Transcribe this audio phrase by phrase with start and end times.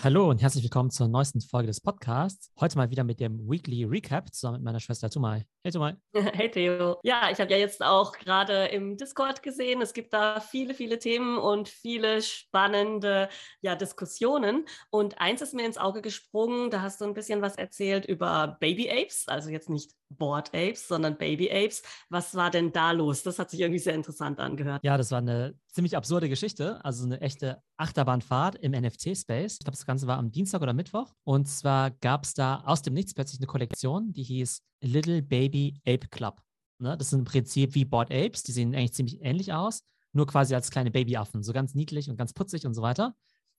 [0.00, 2.52] Hallo und herzlich willkommen zur neuesten Folge des Podcasts.
[2.60, 5.44] Heute mal wieder mit dem Weekly Recap zusammen mit meiner Schwester Tumai.
[5.64, 5.96] Hey Tumai.
[6.14, 7.00] Hey Theo.
[7.02, 11.00] Ja, ich habe ja jetzt auch gerade im Discord gesehen, es gibt da viele, viele
[11.00, 13.28] Themen und viele spannende
[13.60, 14.66] ja, Diskussionen.
[14.90, 18.56] Und eins ist mir ins Auge gesprungen, da hast du ein bisschen was erzählt über
[18.60, 21.82] Baby Apes, also jetzt nicht Board Apes, sondern Baby Apes.
[22.08, 23.22] Was war denn da los?
[23.24, 24.82] Das hat sich irgendwie sehr interessant angehört.
[24.84, 29.52] Ja, das war eine ziemlich absurde Geschichte, also eine echte Achterbahnfahrt im NFT-Space.
[29.52, 31.14] Ich glaube, das Ganze war am Dienstag oder Mittwoch.
[31.22, 35.80] Und zwar gab es da aus dem Nichts plötzlich eine Kollektion, die hieß Little Baby
[35.86, 36.40] Ape Club.
[36.80, 36.96] Ne?
[36.98, 40.52] Das sind im Prinzip wie Board Apes, die sehen eigentlich ziemlich ähnlich aus, nur quasi
[40.52, 43.14] als kleine Babyaffen, so ganz niedlich und ganz putzig und so weiter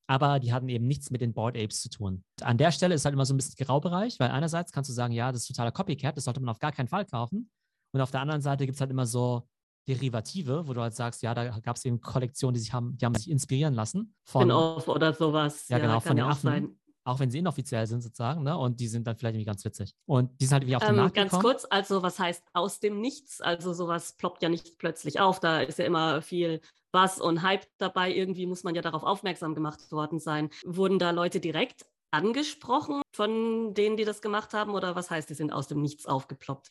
[0.07, 2.23] aber die hatten eben nichts mit den Board Apes zu tun.
[2.41, 5.13] An der Stelle ist halt immer so ein bisschen Graubereich, weil einerseits kannst du sagen,
[5.13, 7.51] ja, das ist totaler Copycat, das sollte man auf gar keinen Fall kaufen.
[7.91, 9.47] Und auf der anderen Seite gibt es halt immer so
[9.89, 13.05] Derivative, wo du halt sagst, ja, da gab es eben Kollektionen, die sich haben, die
[13.05, 14.13] haben sich inspirieren lassen.
[14.23, 15.67] Von Spin-off oder sowas.
[15.67, 16.49] Ja, ja genau, von den Affen.
[16.49, 16.79] Sein
[17.09, 18.55] auch wenn sie inoffiziell sind sozusagen, ne?
[18.55, 19.95] Und die sind dann vielleicht irgendwie ganz witzig.
[20.05, 21.43] Und die sind halt wie auf den ähm, Markt Ganz gekommen.
[21.43, 23.41] kurz, also was heißt aus dem Nichts?
[23.41, 25.39] Also sowas ploppt ja nicht plötzlich auf.
[25.39, 28.13] Da ist ja immer viel Bass und Hype dabei.
[28.13, 30.49] Irgendwie muss man ja darauf aufmerksam gemacht worden sein.
[30.65, 34.73] Wurden da Leute direkt angesprochen von denen, die das gemacht haben?
[34.73, 36.69] Oder was heißt, die sind aus dem Nichts aufgeploppt?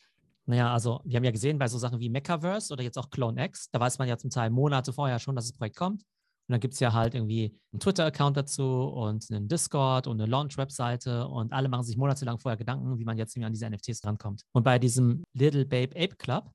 [0.49, 3.45] Naja, also wir haben ja gesehen bei so Sachen wie Mechaverse oder jetzt auch Clone
[3.45, 6.01] X, da weiß man ja zum Teil Monate vorher schon, dass das Projekt kommt.
[6.01, 10.27] Und dann gibt es ja halt irgendwie einen Twitter-Account dazu und einen Discord und eine
[10.27, 14.41] Launch-Webseite und alle machen sich monatelang vorher Gedanken, wie man jetzt an diese NFTs rankommt.
[14.51, 16.49] Und bei diesem Little Babe Ape Club,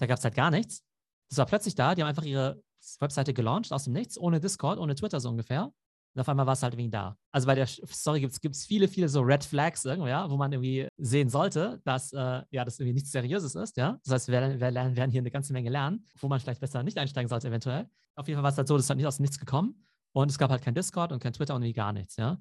[0.00, 0.82] da gab es halt gar nichts.
[1.30, 2.60] Das war plötzlich da, die haben einfach ihre
[2.98, 5.72] Webseite gelauncht aus dem Nichts, ohne Discord, ohne Twitter so ungefähr.
[6.16, 7.18] Und auf einmal war es halt wegen da.
[7.30, 10.50] Also bei der Story gibt es viele, viele so Red Flags irgendwo, ja, wo man
[10.50, 14.00] irgendwie sehen sollte, dass äh, ja, das irgendwie nichts Seriöses ist, ja.
[14.02, 16.82] Das heißt, wir wir lernen, werden hier eine ganze Menge lernen, wo man vielleicht besser
[16.82, 17.90] nicht einsteigen sollte, eventuell.
[18.14, 19.86] Auf jeden Fall war es halt so, das ist halt nicht aus Nichts gekommen.
[20.14, 22.38] Und es gab halt kein Discord und kein Twitter und irgendwie gar nichts, ja.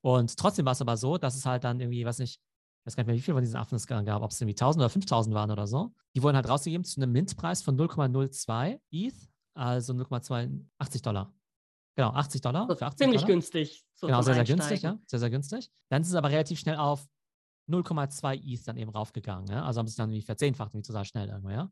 [0.00, 2.96] Und trotzdem war es aber so, dass es halt dann irgendwie, weiß nicht, ich weiß
[2.96, 4.88] gar nicht mehr, wie viele von diesen Affen es gab, ob es irgendwie 1000 oder
[4.88, 5.92] 5000 waren oder so.
[6.16, 9.14] Die wurden halt rausgegeben zu einem Mintpreis von 0,02 ETH,
[9.52, 11.34] also 0,82 Dollar.
[12.00, 13.34] Genau, 80 Dollar für 80 Ziemlich Dollar.
[13.34, 13.84] günstig.
[13.94, 14.98] So genau, sehr, sehr günstig, ja.
[15.06, 15.70] Sehr, sehr günstig.
[15.90, 17.06] Dann ist es aber relativ schnell auf
[17.68, 19.46] 0,2 ETH dann eben raufgegangen.
[19.48, 19.64] Ja?
[19.64, 21.70] Also haben sie es dann irgendwie verzehnfacht, irgendwie total schnell irgendwo, ja.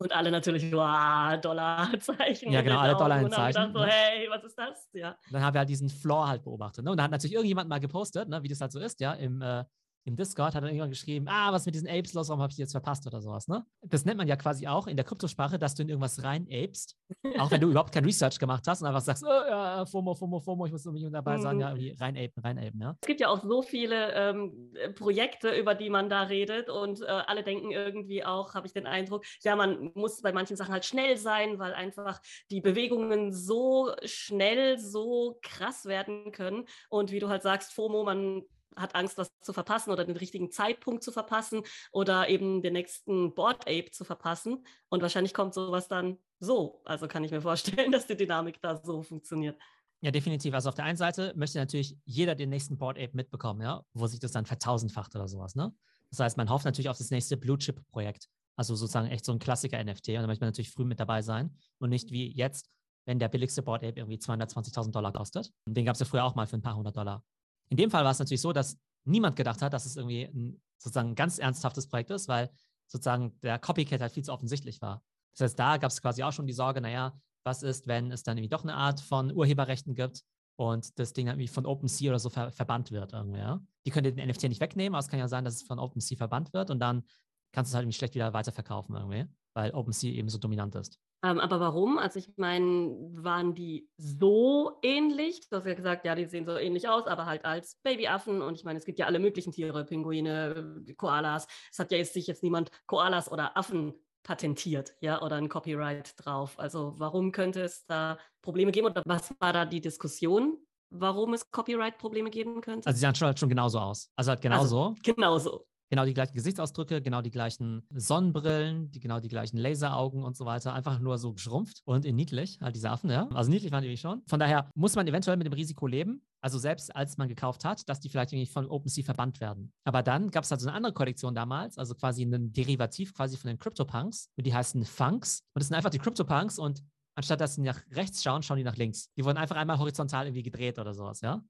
[0.00, 2.52] Und alle natürlich, wow, Dollarzeichen.
[2.52, 3.62] Ja, genau, alle Dollar in Zeichen.
[3.62, 3.86] Und dann so, ne?
[3.86, 4.88] hey, was ist das?
[4.92, 5.16] Ja.
[5.30, 6.84] Dann haben wir halt diesen Floor halt beobachtet.
[6.84, 6.90] Ne?
[6.90, 9.42] Und da hat natürlich irgendjemand mal gepostet, ne, wie das halt so ist, ja, im,
[9.42, 9.64] äh,
[10.04, 12.56] im Discord hat dann irgendwann geschrieben, ah, was mit diesen Apes los, warum habe ich
[12.56, 13.64] die jetzt verpasst oder sowas, ne?
[13.82, 16.96] Das nennt man ja quasi auch in der Kryptosprache, dass du in irgendwas rein apest,
[17.38, 20.40] auch wenn du überhaupt kein Research gemacht hast und einfach sagst, oh, ja, FOMO, FOMO,
[20.40, 21.60] FOMO, ich muss unbedingt dabei sein, mhm.
[21.60, 22.96] ja, irgendwie rein apen, rein apen, ja.
[23.02, 27.06] Es gibt ja auch so viele ähm, Projekte, über die man da redet und äh,
[27.06, 30.84] alle denken irgendwie auch, habe ich den Eindruck, ja, man muss bei manchen Sachen halt
[30.84, 32.20] schnell sein, weil einfach
[32.50, 38.42] die Bewegungen so schnell, so krass werden können und wie du halt sagst, FOMO, man
[38.76, 41.62] hat Angst, was zu verpassen oder den richtigen Zeitpunkt zu verpassen
[41.92, 44.64] oder eben den nächsten Board Ape zu verpassen.
[44.88, 46.80] Und wahrscheinlich kommt sowas dann so.
[46.84, 49.58] Also kann ich mir vorstellen, dass die Dynamik da so funktioniert.
[50.00, 50.54] Ja, definitiv.
[50.54, 54.06] Also auf der einen Seite möchte natürlich jeder den nächsten Board Ape mitbekommen, ja, wo
[54.06, 55.74] sich das dann vertausendfacht oder sowas, ne?
[56.10, 58.28] Das heißt, man hofft natürlich auf das nächste Blue Chip Projekt.
[58.56, 60.08] Also sozusagen echt so ein Klassiker NFT.
[60.10, 62.70] Und da möchte man natürlich früh mit dabei sein und nicht wie jetzt,
[63.04, 65.52] wenn der billigste Board Ape irgendwie 220.000 Dollar kostet.
[65.66, 67.22] Den gab es ja früher auch mal für ein paar hundert Dollar.
[67.68, 70.60] In dem Fall war es natürlich so, dass niemand gedacht hat, dass es irgendwie ein
[70.78, 72.50] sozusagen ein ganz ernsthaftes Projekt ist, weil
[72.86, 75.02] sozusagen der Copycat halt viel zu offensichtlich war.
[75.36, 78.22] Das heißt, da gab es quasi auch schon die Sorge, naja, was ist, wenn es
[78.22, 80.22] dann irgendwie doch eine Art von Urheberrechten gibt
[80.56, 83.60] und das Ding dann irgendwie von OpenSea oder so ver verbannt wird irgendwie, ja.
[83.86, 86.16] Die können den NFT nicht wegnehmen, aber es kann ja sein, dass es von OpenSea
[86.16, 87.04] verbannt wird und dann
[87.52, 90.98] kannst du es halt irgendwie schlecht wieder weiterverkaufen irgendwie, weil OpenSea eben so dominant ist.
[91.24, 91.98] Ähm, aber warum?
[91.98, 95.48] Also ich meine, waren die so ähnlich?
[95.48, 98.40] Du hast ja gesagt, ja, die sehen so ähnlich aus, aber halt als Babyaffen.
[98.40, 101.48] Und ich meine, es gibt ja alle möglichen Tiere, Pinguine, Koalas.
[101.72, 106.14] Es hat ja jetzt sich jetzt niemand Koalas oder Affen patentiert, ja, oder ein Copyright
[106.16, 106.58] drauf.
[106.58, 108.86] Also warum könnte es da Probleme geben?
[108.86, 110.58] Oder was war da die Diskussion?
[110.90, 112.86] Warum es Copyright-Probleme geben könnte?
[112.86, 114.10] Also sie sahen schon, halt schon genauso aus.
[114.16, 114.82] Also halt genauso.
[114.82, 120.22] Also, genauso genau die gleichen Gesichtsausdrücke, genau die gleichen Sonnenbrillen, die, genau die gleichen Laseraugen
[120.22, 120.74] und so weiter.
[120.74, 123.28] Einfach nur so geschrumpft und in niedlich, halt diese Affen, ja.
[123.28, 124.22] Also niedlich waren die schon.
[124.26, 127.88] Von daher muss man eventuell mit dem Risiko leben, also selbst als man gekauft hat,
[127.88, 129.72] dass die vielleicht irgendwie von OpenSea verbannt werden.
[129.84, 133.36] Aber dann gab es halt so eine andere Kollektion damals, also quasi ein Derivativ quasi
[133.36, 134.30] von den CryptoPunks.
[134.36, 135.40] Und die heißen Funks.
[135.54, 136.82] Und das sind einfach die CryptoPunks und
[137.14, 139.10] anstatt dass sie nach rechts schauen, schauen die nach links.
[139.16, 141.42] Die wurden einfach einmal horizontal irgendwie gedreht oder sowas, ja.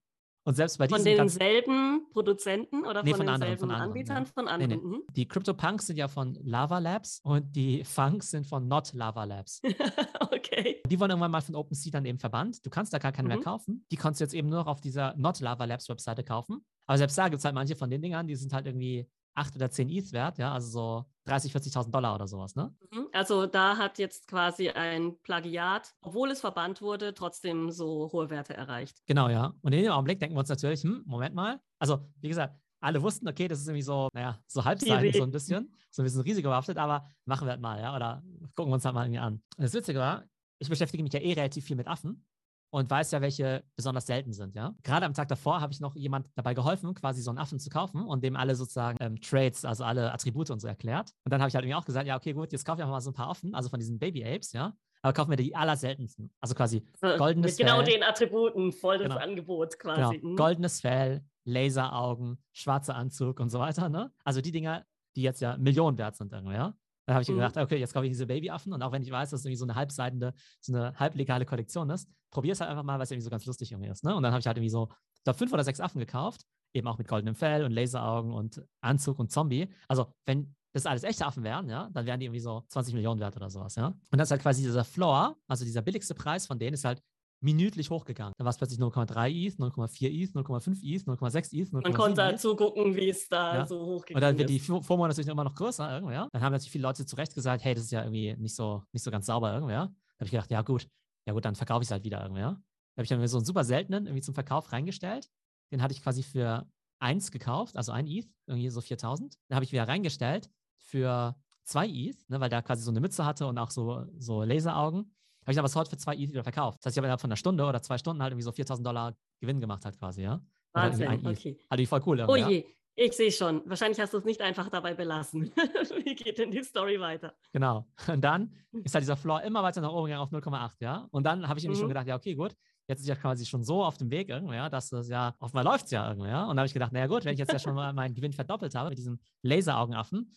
[0.44, 3.70] Und selbst bei von diesen ganz- denselben Produzenten oder Nee, von, von anderen, denselben von
[3.70, 4.24] anderen, Anbietern?
[4.24, 4.30] ja.
[4.32, 4.70] Von Nee, anderen.
[4.70, 4.96] nee.
[4.98, 5.02] Mhm.
[5.14, 9.60] Die CryptoPunks sind ja von Lava Labs und die Funks sind von Not Lava Labs.
[10.20, 10.80] okay.
[10.86, 12.64] Die wurden irgendwann mal von OpenSea dann eben verbannt.
[12.64, 13.42] Du kannst da gar keine mehr Mhm.
[13.42, 13.86] kaufen.
[13.90, 16.64] Die konntest du jetzt eben nur noch auf dieser Not Lava Labs Webseite kaufen.
[16.86, 19.06] Aber selbst da gibt es halt manche von den Dingern, die sind halt irgendwie
[19.38, 22.74] 8 oder 10 ETH wert, ja, also so 30, 40.000 Dollar oder sowas, ne?
[22.90, 23.08] Mhm.
[23.12, 28.54] Also da hat jetzt quasi ein Plagiat, obwohl es verbannt wurde, trotzdem so hohe Werte
[28.54, 29.02] erreicht.
[29.06, 29.54] Genau, ja.
[29.62, 31.60] Und in dem Augenblick denken wir uns natürlich, hm, Moment mal.
[31.78, 35.30] Also, wie gesagt, alle wussten, okay, das ist irgendwie so, naja, so halbseitig, so ein
[35.30, 38.22] bisschen, so ein bisschen risikobehaftet, aber machen wir halt mal, ja, oder
[38.54, 39.42] gucken wir uns halt mal irgendwie an.
[39.56, 40.24] Das Witzige war,
[40.58, 42.27] ich beschäftige mich ja eh relativ viel mit Affen
[42.70, 44.74] und weiß ja, welche besonders selten sind, ja.
[44.82, 47.70] Gerade am Tag davor habe ich noch jemand dabei geholfen, quasi so einen Affen zu
[47.70, 51.12] kaufen und dem alle sozusagen ähm, Traits, also alle Attribute und so erklärt.
[51.24, 52.94] Und dann habe ich halt irgendwie auch gesagt, ja, okay, gut, jetzt kaufe ich einfach
[52.96, 54.74] mal so ein paar Affen, also von diesen Baby Apes, ja.
[55.00, 56.30] Aber kaufen wir die allerseltensten.
[56.40, 57.94] Also quasi Äh, Goldenes Mit genau Fell.
[57.94, 59.20] den Attributen, voll das Genau.
[59.20, 60.18] Angebot Genau, quasi.
[60.22, 60.36] Mhm.
[60.36, 64.12] goldenes Fell, Laseraugen, schwarzer Anzug und so weiter, ne?
[64.24, 64.84] Also die Dinger,
[65.16, 66.74] die jetzt ja Millionen wert sind irgendwie, ja?
[67.08, 67.36] Dann habe ich Mhm.
[67.36, 69.56] gedacht, okay, jetzt kaufe ich diese Babyaffen und auch wenn ich weiß, dass es irgendwie
[69.56, 73.10] so eine halbseitende, so eine halblegale Kollektion ist, probier es halt einfach mal, weil es
[73.10, 74.14] irgendwie so ganz lustig irgendwie ist, ne?
[74.14, 76.42] Und dann habe ich halt irgendwie so, ich glaube, fünf oder sechs Affen gekauft,
[76.74, 79.72] eben auch mit goldenem Fell und Laseraugen und Anzug und Zombie.
[79.88, 83.20] Also wenn das alles echte Affen wären, ja, dann wären die irgendwie so 20 Millionen
[83.20, 83.86] wert oder sowas, ja.
[83.86, 87.00] Und das ist halt quasi dieser Floor, also dieser billigste Preis von denen ist halt
[87.40, 88.32] minütlich hochgegangen.
[88.36, 92.22] Dann war es plötzlich 0,3 ETH, 0,4 ETH, 0,5 ETH, 0,6 ETH, 0,7 Man konnte
[92.22, 92.40] halt ETH.
[92.40, 93.66] zugucken, wie es da Ja.
[93.66, 94.66] so Und hochgegangen dann wird die ist.
[94.66, 96.28] Vormonate natürlich immer noch größer, irgendwie, ja.
[96.32, 98.82] Dann haben natürlich viele Leute zu Recht gesagt, hey, das ist ja irgendwie nicht so,
[98.92, 99.86] nicht so ganz sauber, irgendwie, ja.
[99.86, 99.90] Da
[100.20, 100.88] habe ich gedacht, ja gut,
[101.26, 102.50] ja gut, dann verkaufe ich es halt wieder, irgendwie, ja.
[102.52, 105.28] Da habe ich dann so einen super seltenen irgendwie zum Verkauf reingestellt.
[105.70, 106.66] Den hatte ich quasi für
[106.98, 109.36] eins gekauft, also ein ETH, irgendwie so 4000.
[109.48, 113.24] Dann habe ich wieder reingestellt für zwei ETH, ne, weil der quasi so eine Mütze
[113.24, 115.14] hatte und auch so, so Laseraugen.
[115.48, 116.80] Habe ich aber sofort für zwei ETH wieder verkauft.
[116.80, 118.86] Das heißt, ich habe innerhalb von einer Stunde oder zwei Stunden halt irgendwie so 4000
[118.86, 120.42] Dollar Gewinn gemacht halt quasi, ja.
[120.76, 121.58] Irgendwie Wahnsinn, okay.
[121.70, 122.66] Halt wie voll cool Oh irgendwie, ja.
[122.96, 123.62] je, ich sehe schon.
[123.64, 125.50] Wahrscheinlich hast du es nicht einfach dabei belassen.
[126.04, 127.32] wie geht denn die Story weiter?
[127.54, 127.86] Genau.
[128.08, 128.52] Und dann
[128.84, 131.08] ist halt dieser Floor immer weiter nach oben gegangen auf 0,8, ja.
[131.12, 131.92] Und dann habe ich irgendwie schon Mhm.
[131.92, 132.54] gedacht, ja, okay, gut.
[132.86, 135.62] Jetzt ist ja quasi schon so auf dem Weg irgendwie, ja, dass das ja, mal
[135.64, 136.44] läuft es ja irgendwie, ja.
[136.44, 138.34] Und da habe ich gedacht, naja gut, wenn ich jetzt ja schon mal meinen Gewinn
[138.34, 140.30] verdoppelt habe mit diesem Laseraugenaffen,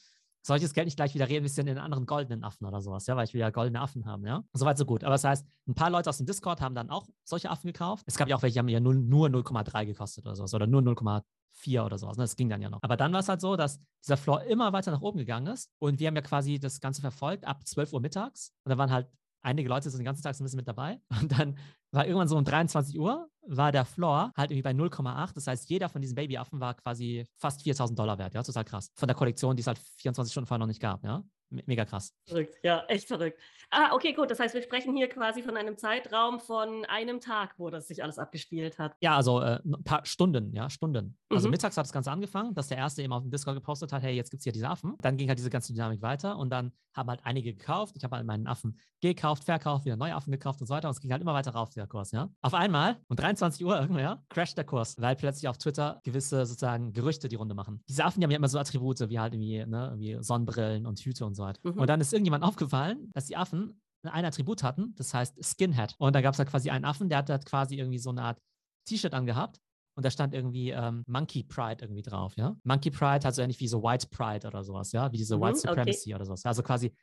[0.48, 3.26] das Geld nicht gleich wieder reinvestieren in einen anderen goldenen Affen oder sowas, ja, weil
[3.26, 4.44] ich will ja goldene Affen haben, ja.
[4.54, 5.04] Soweit so gut.
[5.04, 8.04] Aber das heißt, ein paar Leute aus dem Discord haben dann auch solche Affen gekauft.
[8.08, 10.68] Es gab ja auch welche, die haben ja nur, nur 0,3 gekostet oder sowas oder
[10.68, 12.18] nur 0,4 oder sowas.
[12.18, 12.24] Ne?
[12.24, 12.80] Das ging dann ja noch.
[12.82, 15.70] Aber dann war es halt so, dass dieser Floor immer weiter nach oben gegangen ist
[15.80, 18.92] und wir haben ja quasi das Ganze verfolgt ab 12 Uhr mittags und da waren
[18.92, 19.08] halt
[19.44, 21.58] einige Leute so den ganzen Tag so ein bisschen mit dabei und dann
[21.92, 25.36] war irgendwann so um 23 Uhr war der Floor halt irgendwie bei 0,8.
[25.36, 28.34] Das heißt, jeder von diesen Babyaffen war quasi fast 4000 Dollar wert.
[28.34, 28.92] Ja, total krass.
[28.96, 31.04] Von der Kollektion, die es halt 24 Stunden vorher noch nicht gab.
[31.04, 32.16] Ja, mega krass.
[32.26, 33.40] Verrückt, ja, echt verrückt.
[33.70, 34.32] Ah, okay, gut.
[34.32, 38.04] Das heißt, wir sprechen hier quasi von einem Zeitraum von einem Tag, wo das sich
[38.04, 38.96] alles abgespielt hat.
[39.02, 41.18] Ja, also äh, ein paar Stunden, ja, Stunden.
[41.30, 41.52] Also Mhm.
[41.52, 44.14] mittags hat das Ganze angefangen, dass der Erste eben auf dem Discord gepostet hat, hey,
[44.16, 44.98] jetzt gibt es hier diese Affen.
[45.02, 47.96] Dann ging halt diese ganze Dynamik weiter und dann haben halt einige gekauft.
[47.96, 50.90] Ich habe halt meinen Affen gekauft, verkauft, wieder neue Affen gekauft und so weiter.
[50.90, 52.30] Und es ging halt immer weiter rauf, der Kurs, ja.
[52.42, 56.46] Auf einmal, um 23 Uhr irgendwann, ja, crasht der Kurs, weil plötzlich auf Twitter gewisse
[56.46, 57.82] sozusagen Gerüchte die Runde machen.
[57.88, 61.00] Diese Affen, die haben ja immer so Attribute, wie halt irgendwie, ne, irgendwie Sonnenbrillen und
[61.00, 61.60] Hüte und so weiter.
[61.64, 61.80] Mhm.
[61.80, 65.96] Und dann ist irgendjemand aufgefallen, dass die Affen ein Attribut hatten, das heißt Skinhead.
[66.00, 68.24] Und da gab es halt quasi einen Affen, der hat halt quasi irgendwie so eine
[68.24, 68.40] Art
[68.88, 69.60] T-Shirt angehabt
[69.96, 72.56] und da stand irgendwie ähm, Monkey Pride irgendwie drauf, ja.
[72.64, 75.42] Monkey Pride hat so ähnlich wie so White Pride oder sowas, ja, wie diese Mhm,
[75.42, 75.68] White okay.
[75.68, 76.46] Supremacy oder sowas.
[76.46, 76.94] Also quasi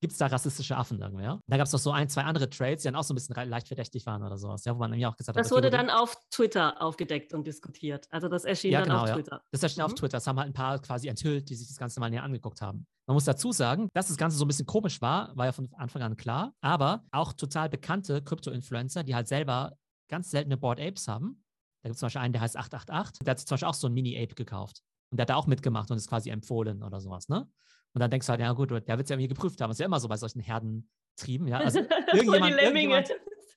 [0.00, 1.40] gibt es da rassistische Affen irgendwie, ja.
[1.46, 3.34] Da gab es noch so ein, zwei andere Trades, die dann auch so ein bisschen
[3.48, 5.70] leicht verdächtig waren oder sowas, ja, wo man irgendwie auch gesagt hat, Das okay, wurde
[5.70, 8.06] dann auf Twitter aufgedeckt und diskutiert.
[8.10, 9.14] Also das erschien Ja, dann genau, auf ja.
[9.16, 9.42] Twitter.
[9.50, 9.96] Das ist ja auf Mhm.
[9.96, 10.16] Twitter.
[10.18, 12.86] Das haben halt ein paar quasi enthüllt, die sich das Ganze mal näher angeguckt haben.
[13.06, 15.68] Man muss dazu sagen, dass das Ganze so ein bisschen komisch war, war ja von
[15.76, 16.54] Anfang an klar.
[16.60, 19.76] Aber auch total bekannte Krypto-Influencer, die halt selber
[20.08, 21.42] ganz seltene Board Apes haben.
[21.82, 23.24] Da gibt es zum Beispiel einen, der heißt 888.
[23.24, 24.82] Der hat zum Beispiel auch so ein Mini-Ape gekauft.
[25.10, 27.48] Und der hat da auch mitgemacht und ist quasi empfohlen oder sowas, ne?
[27.94, 29.70] Und dann denkst du halt, ja gut, der wird es ja irgendwie geprüft haben.
[29.70, 31.58] Das ist ja immer so bei solchen Herdentrieben, ja.
[31.58, 31.80] Also
[32.12, 33.08] irgendjemand, irgendjemand,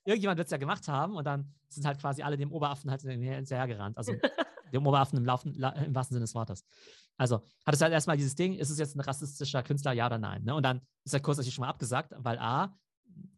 [0.04, 3.02] irgendjemand wird es ja gemacht haben und dann sind halt quasi alle dem Oberaffen halt
[3.02, 3.96] hinterhergerannt.
[3.96, 4.14] Also
[4.72, 6.64] dem Oberaffen im, Laufen, la, im wahrsten Sinne des Wortes.
[7.16, 10.18] Also hat es halt erstmal dieses Ding, ist es jetzt ein rassistischer Künstler, ja oder
[10.18, 10.44] nein?
[10.44, 10.54] Ne?
[10.54, 12.74] Und dann ist der Kurs natürlich schon mal abgesagt, weil A,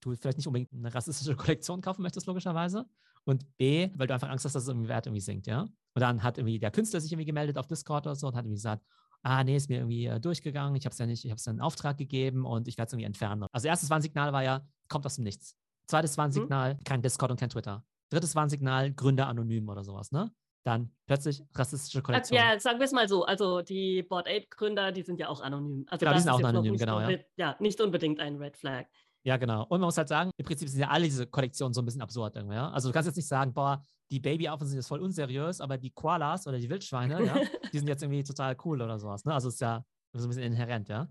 [0.01, 2.87] du vielleicht nicht unbedingt eine rassistische Kollektion kaufen möchtest, logischerweise.
[3.25, 5.63] Und B, weil du einfach Angst hast, dass es irgendwie Wert irgendwie sinkt, ja.
[5.63, 8.45] Und dann hat irgendwie der Künstler sich irgendwie gemeldet auf Discord oder so und hat
[8.45, 8.85] irgendwie gesagt,
[9.25, 11.49] ah, nee, ist mir irgendwie äh, durchgegangen, ich habe es ja nicht, ich habe es
[11.49, 13.47] einen Auftrag gegeben und ich werde es irgendwie entfernen.
[13.53, 15.57] Also erstes Warnsignal war ja, kommt aus dem Nichts.
[15.87, 17.85] Zweites Warnsignal, kein Discord und kein Twitter.
[18.11, 20.31] Drittes Warnsignal, Gründer anonym oder sowas, ne?
[20.65, 22.39] Dann plötzlich rassistische Kollektion.
[22.39, 23.25] ja, sagen wir es mal so.
[23.25, 25.85] Also die Board Ape Gründer, die sind ja auch anonym.
[25.89, 27.19] Also Genau, die sind auch anonym, genau, ja.
[27.37, 28.87] Ja, nicht unbedingt ein Red Flag.
[29.25, 29.63] Ja, genau.
[29.63, 32.03] Und man muss halt sagen, im Prinzip sind ja alle diese Kollektionen so ein bisschen
[32.03, 32.71] absurd irgendwie, ja.
[32.71, 35.91] Also du kannst jetzt nicht sagen, boah, die Babyaffen sind jetzt voll unseriös, aber die
[35.91, 37.35] Koalas oder die Wildschweine, ja,
[37.73, 39.25] die sind jetzt irgendwie total cool oder sowas.
[39.25, 39.33] Ne?
[39.33, 41.09] Also ist ja so ein bisschen inhärent, ja.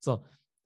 [0.00, 0.22] So,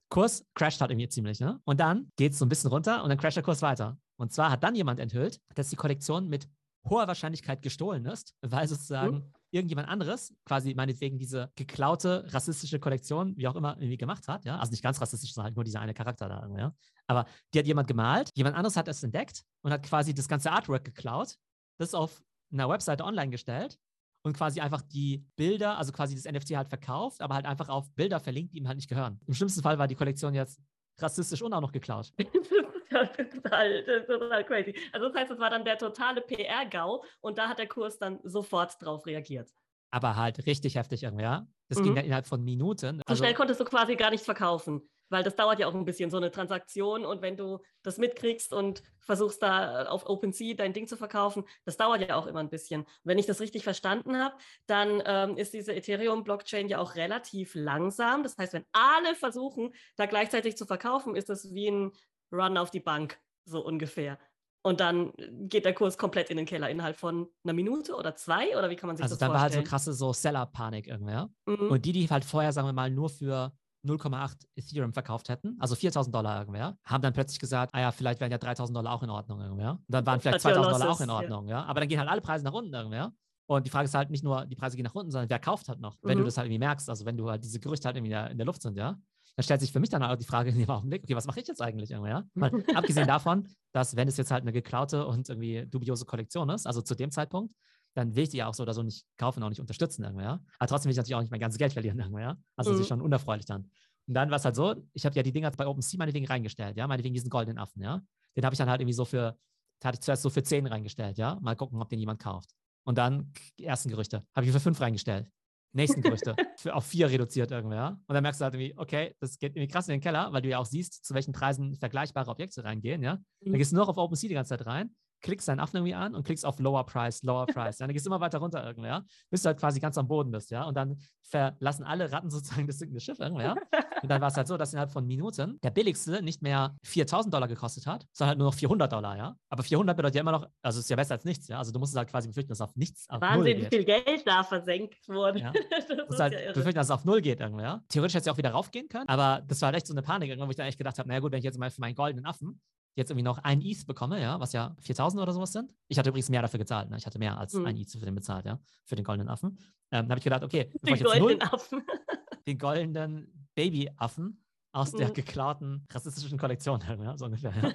[0.09, 1.59] Kurs crasht halt irgendwie ziemlich, ne?
[1.63, 3.97] Und dann geht es so ein bisschen runter und dann crasht der Kurs weiter.
[4.17, 6.49] Und zwar hat dann jemand enthüllt, dass die Kollektion mit
[6.87, 9.33] hoher Wahrscheinlichkeit gestohlen ist, weil sozusagen mhm.
[9.51, 14.45] Irgendjemand anderes quasi meinetwegen diese geklaute rassistische Kollektion, wie auch immer, irgendwie gemacht hat.
[14.45, 14.59] Ja?
[14.59, 16.49] Also nicht ganz rassistisch, sondern halt nur dieser eine Charakter da.
[16.57, 16.73] Ja?
[17.07, 20.51] Aber die hat jemand gemalt, jemand anderes hat es entdeckt und hat quasi das ganze
[20.51, 21.35] Artwork geklaut,
[21.77, 23.77] das auf einer Webseite online gestellt
[24.23, 27.91] und quasi einfach die Bilder, also quasi das NFT halt verkauft, aber halt einfach auf
[27.93, 29.19] Bilder verlinkt, die ihm halt nicht gehören.
[29.27, 30.61] Im schlimmsten Fall war die Kollektion jetzt
[30.99, 32.13] rassistisch und auch noch geklaut.
[33.43, 34.75] total, total crazy.
[34.91, 38.19] Also das heißt, es war dann der totale PR-GAU und da hat der Kurs dann
[38.23, 39.49] sofort drauf reagiert.
[39.91, 41.47] Aber halt richtig heftig irgendwie, ja.
[41.67, 41.83] Das mhm.
[41.83, 42.97] ging dann innerhalb von Minuten.
[42.97, 45.85] So also, schnell konntest du quasi gar nicht verkaufen, weil das dauert ja auch ein
[45.85, 47.05] bisschen, so eine Transaktion.
[47.05, 51.77] Und wenn du das mitkriegst und versuchst da auf OpenSea dein Ding zu verkaufen, das
[51.77, 52.85] dauert ja auch immer ein bisschen.
[53.03, 58.23] wenn ich das richtig verstanden habe, dann ähm, ist diese Ethereum-Blockchain ja auch relativ langsam.
[58.23, 61.91] Das heißt, wenn alle versuchen, da gleichzeitig zu verkaufen, ist das wie ein
[62.31, 64.17] Run auf die Bank, so ungefähr.
[64.63, 65.11] Und dann
[65.49, 68.55] geht der Kurs komplett in den Keller innerhalb von einer Minute oder zwei?
[68.55, 69.19] Oder wie kann man sich also das vorstellen?
[69.19, 71.29] Also dann war halt so krasse so Seller-Panik irgendwie, ja?
[71.47, 71.71] Mhm.
[71.71, 73.51] Und die, die halt vorher, sagen wir mal, nur für
[73.87, 78.19] 0,8 Ethereum verkauft hätten, also 4000 Dollar irgendwer, haben dann plötzlich gesagt, ah ja, vielleicht
[78.19, 79.71] wären ja 3000 Dollar auch in Ordnung irgendwer.
[79.71, 81.61] Und dann waren vielleicht 2000 Dollar auch in Ordnung, ja.
[81.61, 81.65] ja.
[81.65, 83.11] Aber dann gehen halt alle Preise nach unten irgendwer.
[83.47, 85.67] Und die Frage ist halt nicht nur, die Preise gehen nach unten, sondern wer kauft
[85.69, 86.21] halt noch, wenn mhm.
[86.21, 88.29] du das halt irgendwie merkst, also wenn du halt diese Gerüchte halt irgendwie in der,
[88.29, 88.99] in der Luft sind, ja
[89.41, 91.39] dann stellt sich für mich dann auch die Frage in dem Augenblick, okay, was mache
[91.39, 92.23] ich jetzt eigentlich ja?
[92.35, 96.67] Weil, abgesehen davon, dass wenn es jetzt halt eine geklaute und irgendwie dubiose Kollektion ist,
[96.67, 97.55] also zu dem Zeitpunkt,
[97.95, 100.23] dann will ich die ja auch so oder so nicht kaufen, auch nicht unterstützen irgendwie,
[100.23, 100.39] ja?
[100.59, 102.37] Aber trotzdem will ich natürlich auch nicht mein ganzes Geld verlieren irgendwie, ja?
[102.55, 102.75] Also mhm.
[102.75, 103.69] das ist schon unerfreulich dann.
[104.07, 106.77] Und dann war es halt so, ich habe ja die Dinger bei OpenSea meinetwegen reingestellt,
[106.77, 108.01] ja, meinetwegen diesen goldenen Affen, ja.
[108.37, 109.37] Den habe ich dann halt irgendwie so für,
[109.83, 111.37] hatte ich zuerst so für 10 reingestellt, ja.
[111.41, 112.51] Mal gucken, ob den jemand kauft.
[112.83, 115.27] Und dann, die ersten Gerüchte, habe ich für 5 reingestellt
[115.73, 117.99] nächsten Gerüchte für, auf vier reduziert irgendwer.
[118.07, 120.41] Und dann merkst du halt irgendwie, okay, das geht irgendwie krass in den Keller, weil
[120.41, 123.19] du ja auch siehst, zu welchen Preisen vergleichbare Objekte reingehen, ja.
[123.41, 123.57] Dann mhm.
[123.57, 126.15] gehst du nur noch auf OpenSea die ganze Zeit rein, klickst deinen Affen irgendwie an
[126.15, 127.79] und klickst auf Lower Price, Lower Price.
[127.79, 127.87] Ja?
[127.87, 130.51] Dann gehst du immer weiter runter irgendwer, bis du halt quasi ganz am Boden bist,
[130.51, 130.63] ja.
[130.63, 133.55] Und dann verlassen alle Ratten sozusagen das sinkende Schiff irgendwer.
[134.01, 137.33] Und dann war es halt so, dass innerhalb von Minuten der billigste nicht mehr 4000
[137.33, 139.35] Dollar gekostet hat, sondern halt nur noch 400 Dollar, ja.
[139.49, 141.57] Aber 400 bedeutet ja immer noch, also ist ja besser als nichts, ja.
[141.57, 143.85] Also du musst es halt quasi befürchten, dass es auf nichts, auf Wahnsinn, wie viel
[143.85, 145.39] Geld da versenkt wurde.
[145.39, 145.51] Ja.
[145.87, 147.63] du musst halt ja befürchten, dass es auf Null geht irgendwer.
[147.63, 147.83] Ja?
[147.89, 150.01] Theoretisch hätte es ja auch wieder raufgehen können, aber das war halt echt so eine
[150.01, 151.95] Panik, wo ich dann echt gedacht habe, naja gut, wenn ich jetzt mal für meinen
[151.95, 152.59] goldenen Affen
[152.95, 155.73] jetzt irgendwie noch ein ETH bekomme, ja, was ja 4000 oder sowas sind.
[155.87, 156.89] Ich hatte übrigens mehr dafür gezahlt.
[156.89, 156.97] Ne?
[156.97, 157.65] Ich hatte mehr als mhm.
[157.65, 159.57] ein ETH für den bezahlt, ja, für den goldenen Affen.
[159.91, 161.83] Ähm, da habe ich gedacht, okay, den goldenen null, Affen.
[162.47, 164.43] den goldenen Babyaffen
[164.73, 164.97] aus mhm.
[164.97, 167.53] der geklauten rassistischen Kollektion, ja, so ungefähr.
[167.55, 167.71] Ja.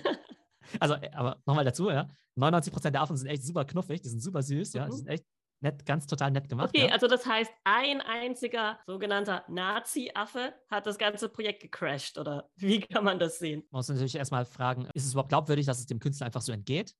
[0.80, 2.08] Also, äh, aber nochmal dazu, ja,
[2.38, 4.90] 99% der Affen sind echt super knuffig, die sind super süß, ja, mhm.
[4.90, 5.24] die sind echt
[5.66, 6.70] nett, ganz total nett gemacht.
[6.74, 6.92] Okay, ja.
[6.92, 13.04] also das heißt, ein einziger sogenannter Nazi-Affe hat das ganze Projekt gecrashed, oder wie kann
[13.04, 13.62] man das sehen?
[13.70, 16.52] Man muss natürlich erstmal fragen, ist es überhaupt glaubwürdig, dass es dem Künstler einfach so
[16.52, 16.94] entgeht?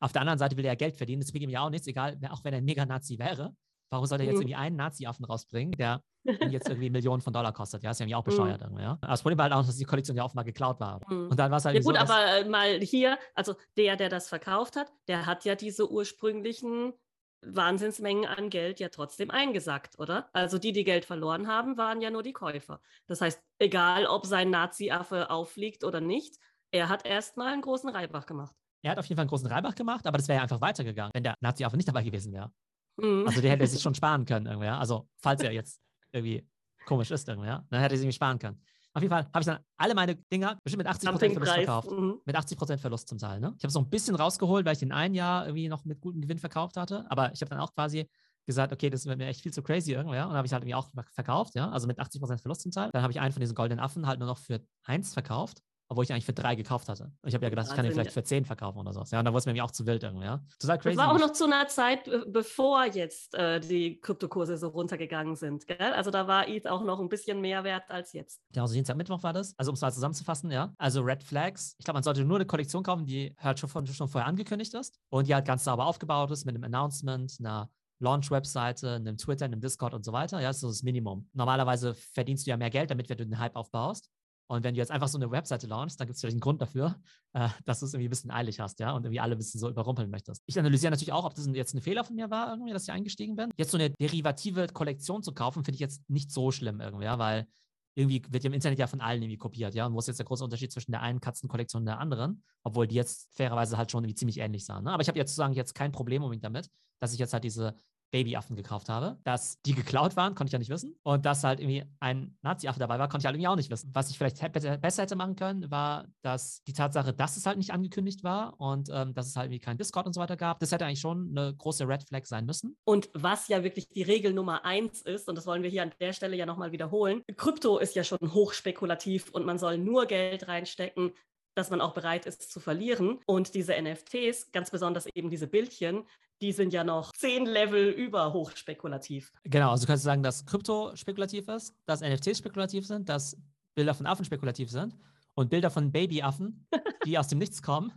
[0.00, 1.86] Auf der anderen Seite will er ja Geld verdienen, das bringt ihm ja auch nichts,
[1.86, 3.54] egal, auch wenn er ein Mega-Nazi wäre.
[3.92, 4.42] Warum soll er jetzt mhm.
[4.42, 6.02] irgendwie einen Nazi-Affen rausbringen, der
[6.50, 7.82] jetzt irgendwie Millionen von Dollar kostet?
[7.82, 8.30] Ja, ist ja irgendwie auch mhm.
[8.30, 8.70] bescheuert.
[8.70, 8.78] Mhm.
[8.78, 8.98] Ja?
[9.02, 11.00] das Problem war halt auch, dass die Kollektion ja auch mal geklaut war.
[11.08, 11.28] Mhm.
[11.28, 14.08] Und dann war es halt ja, gut, so, aber äh, mal hier, also der, der
[14.08, 16.94] das verkauft hat, der hat ja diese ursprünglichen
[17.42, 20.30] Wahnsinnsmengen an Geld ja trotzdem eingesackt, oder?
[20.32, 22.80] Also die, die Geld verloren haben, waren ja nur die Käufer.
[23.06, 26.36] Das heißt, egal ob sein Nazi-Affe auffliegt oder nicht,
[26.70, 28.54] er hat erstmal einen großen Reibach gemacht.
[28.82, 31.12] Er hat auf jeden Fall einen großen Reibach gemacht, aber das wäre ja einfach weitergegangen,
[31.14, 32.52] wenn der Nazi-Affe nicht dabei gewesen wäre.
[32.96, 33.26] Mhm.
[33.26, 34.78] Also der hätte sich schon sparen können, irgendwie, ja?
[34.78, 35.80] Also falls er jetzt
[36.12, 36.46] irgendwie
[36.84, 37.64] komisch ist, irgendwie, ja?
[37.70, 38.62] dann hätte er sich irgendwie sparen können.
[38.94, 41.90] Auf jeden Fall habe ich dann alle meine Dinger bestimmt mit 80% Verlust verkauft.
[41.90, 42.20] Mhm.
[42.24, 43.40] Mit 80% Verlust zum Teil.
[43.40, 43.54] Ne?
[43.56, 46.20] Ich habe so ein bisschen rausgeholt, weil ich den einen Jahr irgendwie noch mit gutem
[46.20, 47.06] Gewinn verkauft hatte.
[47.08, 48.08] Aber ich habe dann auch quasi
[48.46, 50.26] gesagt, okay, das wird mir echt viel zu crazy irgendwie, ja.
[50.26, 51.70] Und habe ich halt irgendwie auch verkauft, ja.
[51.70, 52.90] Also mit 80% Verlust zum Teil.
[52.92, 56.04] Dann habe ich einen von diesen goldenen Affen halt nur noch für eins verkauft obwohl
[56.04, 57.12] ich eigentlich für drei gekauft hatte.
[57.22, 59.02] Ich habe ja gedacht, ich kann den vielleicht für zehn verkaufen oder so.
[59.10, 60.42] Ja, und dann wurde es mir auch zu wild irgendwie, ja.
[60.58, 60.96] Total crazy.
[60.96, 65.66] Das war auch noch zu einer Zeit, bevor jetzt äh, die Kryptokurse so runtergegangen sind,
[65.66, 65.92] gell?
[65.92, 68.40] Also da war ETH auch noch ein bisschen mehr wert als jetzt.
[68.54, 69.54] Ja, also Dienstag, Mittwoch war das.
[69.58, 70.72] Also um es mal zusammenzufassen, ja.
[70.78, 71.76] Also Red Flags.
[71.78, 74.72] Ich glaube, man sollte nur eine Kollektion kaufen, die halt schon, von, schon vorher angekündigt
[74.74, 77.70] ist und die halt ganz sauber aufgebaut ist mit einem Announcement, einer
[78.02, 80.40] Launch-Webseite, einem Twitter, einem Discord und so weiter.
[80.40, 81.28] Ja, das ist so das Minimum.
[81.32, 84.10] Normalerweise verdienst du ja mehr Geld, damit du den Hype aufbaust.
[84.52, 86.60] Und wenn du jetzt einfach so eine Webseite launchst, dann gibt es vielleicht einen Grund
[86.60, 87.00] dafür,
[87.32, 89.58] äh, dass du es irgendwie ein bisschen eilig hast, ja, und irgendwie alle ein bisschen
[89.58, 90.42] so überrumpeln möchtest.
[90.44, 92.92] Ich analysiere natürlich auch, ob das jetzt ein Fehler von mir war, irgendwie, dass ich
[92.92, 93.50] eingestiegen bin.
[93.56, 97.18] Jetzt so eine derivative Kollektion zu kaufen, finde ich jetzt nicht so schlimm irgendwie, ja,
[97.18, 97.46] weil
[97.94, 99.86] irgendwie wird im Internet ja von allen irgendwie kopiert, ja.
[99.86, 102.42] Und wo ist jetzt der große Unterschied zwischen der einen Katzenkollektion und der anderen?
[102.62, 104.84] Obwohl die jetzt fairerweise halt schon irgendwie ziemlich ähnlich sahen.
[104.84, 104.92] Ne?
[104.92, 106.68] Aber ich habe jetzt sozusagen jetzt kein Problem unbedingt damit,
[107.00, 107.74] dass ich jetzt halt diese
[108.12, 109.18] Babyaffen gekauft habe.
[109.24, 110.94] Dass die geklaut waren, konnte ich ja nicht wissen.
[111.02, 113.90] Und dass halt irgendwie ein Nazi-Affe dabei war, konnte ich halt irgendwie auch nicht wissen.
[113.92, 117.72] Was ich vielleicht besser hätte machen können, war, dass die Tatsache, dass es halt nicht
[117.72, 120.70] angekündigt war und ähm, dass es halt irgendwie kein Discord und so weiter gab, das
[120.70, 122.76] hätte eigentlich schon eine große Red Flag sein müssen.
[122.84, 125.92] Und was ja wirklich die Regel Nummer eins ist, und das wollen wir hier an
[125.98, 130.46] der Stelle ja nochmal wiederholen, Krypto ist ja schon hochspekulativ und man soll nur Geld
[130.46, 131.12] reinstecken,
[131.54, 133.20] dass man auch bereit ist zu verlieren.
[133.26, 136.04] Und diese NFTs, ganz besonders eben diese Bildchen,
[136.42, 139.32] die sind ja noch zehn Level über hochspekulativ.
[139.44, 143.40] Genau, also du kannst sagen, dass Krypto spekulativ ist, dass NFTs spekulativ sind, dass
[143.74, 144.96] Bilder von Affen spekulativ sind
[145.34, 146.66] und Bilder von Babyaffen,
[147.06, 147.92] die aus dem Nichts kommen,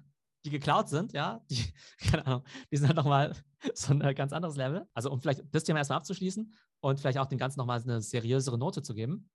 [0.46, 1.64] die geklaut sind, ja, die,
[2.10, 3.36] keine Ahnung, die sind halt nochmal
[3.74, 4.88] so ein ganz anderes Level.
[4.94, 8.60] Also um vielleicht das Thema erstmal abzuschließen und vielleicht auch dem Ganzen nochmal eine seriösere
[8.60, 9.28] Note zu geben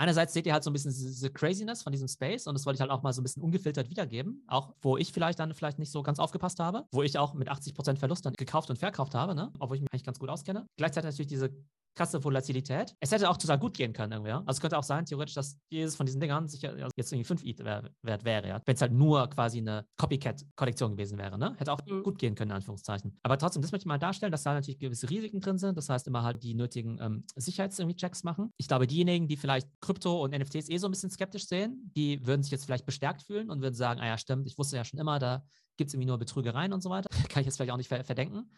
[0.00, 2.76] einerseits seht ihr halt so ein bisschen diese Craziness von diesem Space und das wollte
[2.76, 4.42] ich halt auch mal so ein bisschen ungefiltert wiedergeben.
[4.48, 7.50] Auch wo ich vielleicht dann vielleicht nicht so ganz aufgepasst habe, wo ich auch mit
[7.50, 9.52] 80% Verlust dann gekauft und verkauft habe, ne?
[9.58, 10.66] obwohl ich mich eigentlich ganz gut auskenne.
[10.78, 11.50] Gleichzeitig natürlich diese
[11.94, 12.94] krasse Volatilität.
[13.00, 14.32] Es hätte auch total gut gehen können irgendwie.
[14.32, 17.44] Also es könnte auch sein, theoretisch, dass jedes von diesen Dingern sicher jetzt irgendwie 5
[17.44, 17.64] ETH
[18.02, 18.60] wert wäre, ja.
[18.64, 21.54] Wenn es halt nur quasi eine Copycat-Kollektion gewesen wäre, ne?
[21.58, 22.02] Hätte auch mhm.
[22.02, 23.18] gut gehen können, in Anführungszeichen.
[23.22, 25.76] Aber trotzdem, das möchte ich mal darstellen, dass da natürlich gewisse Risiken drin sind.
[25.76, 28.52] Das heißt, immer halt die nötigen ähm, Sicherheits-Checks machen.
[28.56, 32.24] Ich glaube, diejenigen, die vielleicht Krypto und NFTs eh so ein bisschen skeptisch sehen, die
[32.26, 34.84] würden sich jetzt vielleicht bestärkt fühlen und würden sagen, ah ja, stimmt, ich wusste ja
[34.84, 35.44] schon immer, da
[35.76, 37.08] gibt es irgendwie nur Betrügereien und so weiter.
[37.30, 38.50] Kann ich jetzt vielleicht auch nicht verdenken.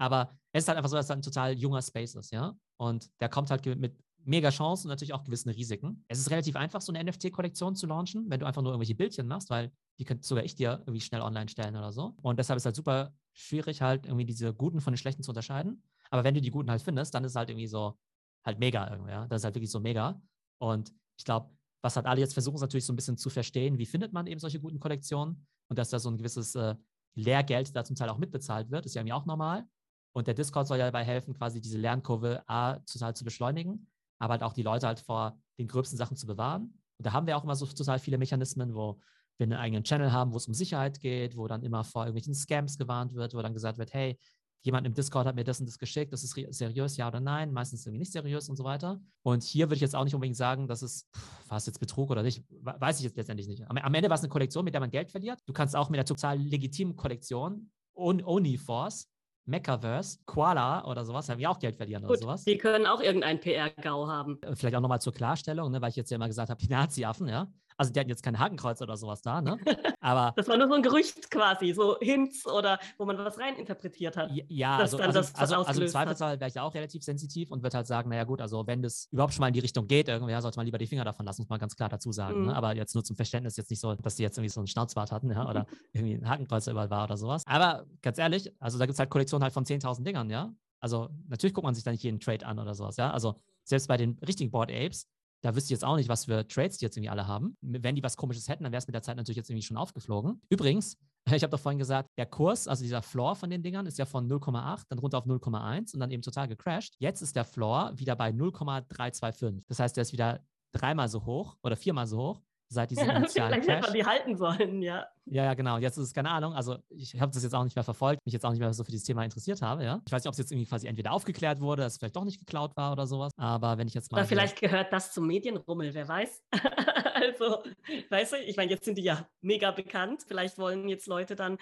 [0.00, 2.54] Aber es ist halt einfach so, dass es ein total junger Space ist, ja.
[2.78, 6.04] Und der kommt halt mit mega Chancen und natürlich auch gewissen Risiken.
[6.08, 9.26] Es ist relativ einfach, so eine NFT-Kollektion zu launchen, wenn du einfach nur irgendwelche Bildchen
[9.26, 12.14] machst, weil die könnte sogar ich dir irgendwie schnell online stellen oder so.
[12.22, 15.82] Und deshalb ist halt super schwierig, halt irgendwie diese guten von den schlechten zu unterscheiden.
[16.10, 17.98] Aber wenn du die guten halt findest, dann ist es halt irgendwie so
[18.44, 19.26] halt mega irgendwie, ja.
[19.26, 20.20] Das ist halt wirklich so mega.
[20.58, 21.50] Und ich glaube,
[21.82, 24.26] was halt alle jetzt versuchen, ist natürlich so ein bisschen zu verstehen, wie findet man
[24.26, 26.74] eben solche guten Kollektionen und dass da so ein gewisses äh,
[27.14, 29.66] Lehrgeld da zum Teil auch mitbezahlt wird, ist ja irgendwie auch normal.
[30.12, 33.86] Und der Discord soll ja dabei helfen, quasi diese Lernkurve A total zu beschleunigen,
[34.18, 36.74] aber halt auch die Leute halt vor den gröbsten Sachen zu bewahren.
[36.98, 39.00] Und da haben wir auch immer so total viele Mechanismen, wo
[39.38, 42.34] wir einen eigenen Channel haben, wo es um Sicherheit geht, wo dann immer vor irgendwelchen
[42.34, 44.18] Scams gewarnt wird, wo dann gesagt wird, hey,
[44.62, 47.52] jemand im Discord hat mir das und das geschickt, das ist seriös, ja oder nein,
[47.52, 49.00] meistens irgendwie nicht seriös und so weiter.
[49.22, 51.08] Und hier würde ich jetzt auch nicht unbedingt sagen, dass es,
[51.48, 53.68] war es jetzt Betrug oder nicht, weiß ich jetzt letztendlich nicht.
[53.68, 55.40] Am, am Ende war es eine Kollektion, mit der man Geld verliert.
[55.46, 59.09] Du kannst auch mit einer total legitimen Kollektion, Oni-Force,
[59.50, 62.44] Mechaverse, Koala oder sowas, haben ja auch Geld verlieren Gut, oder sowas.
[62.44, 64.38] Die können auch irgendein PR-GAU haben.
[64.42, 66.68] Äh, vielleicht auch nochmal zur Klarstellung, ne, weil ich jetzt ja immer gesagt habe, die
[66.70, 67.48] Nazi-Affen, ja.
[67.80, 69.56] Also die hatten jetzt kein Hakenkreuz oder sowas da, ne?
[70.00, 74.18] Aber das war nur so ein Gerücht quasi, so Hints oder wo man was reininterpretiert
[74.18, 74.30] hat.
[74.48, 77.86] Ja, also, also, also, also, im Zweifelsfall wäre ich auch relativ sensitiv und würde halt
[77.86, 80.42] sagen, naja gut, also wenn das überhaupt schon mal in die Richtung geht, irgendwie, ja,
[80.42, 82.34] sollte man lieber die Finger davon lassen, muss man ganz klar dazu sagen.
[82.34, 82.40] Ne?
[82.40, 82.46] Mhm.
[82.48, 82.56] Ne?
[82.56, 85.10] Aber jetzt nur zum Verständnis, jetzt nicht so, dass die jetzt irgendwie so einen Schnauzbart
[85.10, 85.64] hatten, ja, oder
[85.94, 87.44] irgendwie ein Hakenkreuz überall war oder sowas.
[87.46, 90.52] Aber ganz ehrlich, also da gibt es halt Kollektionen halt von 10.000 Dingern, ja.
[90.80, 93.10] Also natürlich guckt man sich da nicht jeden Trade an oder sowas, ja.
[93.10, 95.08] Also selbst bei den richtigen Board Apes
[95.42, 97.56] da wüsste ich jetzt auch nicht, was für Trades die jetzt irgendwie alle haben.
[97.60, 99.76] Wenn die was Komisches hätten, dann wäre es mit der Zeit natürlich jetzt irgendwie schon
[99.76, 100.40] aufgeflogen.
[100.48, 100.96] Übrigens,
[101.32, 104.04] ich habe doch vorhin gesagt, der Kurs, also dieser Floor von den Dingern, ist ja
[104.04, 106.94] von 0,8, dann runter auf 0,1 und dann eben total gecrashed.
[106.98, 109.64] Jetzt ist der Floor wieder bei 0,325.
[109.68, 110.40] Das heißt, der ist wieder
[110.72, 114.36] dreimal so hoch oder viermal so hoch seit diesem initialen Vielleicht hätte man die halten
[114.36, 115.06] sollen, ja.
[115.26, 115.78] Ja, ja, genau.
[115.78, 116.54] Jetzt ist es keine Ahnung.
[116.54, 118.84] Also ich habe das jetzt auch nicht mehr verfolgt, mich jetzt auch nicht mehr so
[118.84, 120.00] für dieses Thema interessiert habe, ja.
[120.06, 122.24] Ich weiß nicht, ob es jetzt irgendwie quasi entweder aufgeklärt wurde, dass es vielleicht doch
[122.24, 123.32] nicht geklaut war oder sowas.
[123.36, 124.18] Aber wenn ich jetzt mal.
[124.18, 126.42] Oder vielleicht gehört das zum Medienrummel, wer weiß.
[127.14, 127.62] also,
[128.08, 130.24] weißt du, ich meine, jetzt sind die ja mega bekannt.
[130.26, 131.58] Vielleicht wollen jetzt Leute dann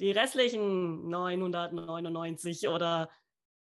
[0.00, 3.08] die restlichen 999 oder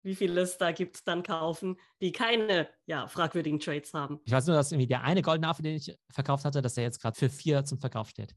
[0.07, 4.19] wie viele es da gibt, dann kaufen, die keine ja, fragwürdigen Trades haben.
[4.25, 6.85] Ich weiß nur, dass irgendwie der eine goldene Affe, den ich verkauft hatte, dass der
[6.85, 8.33] jetzt gerade für vier zum Verkauf steht.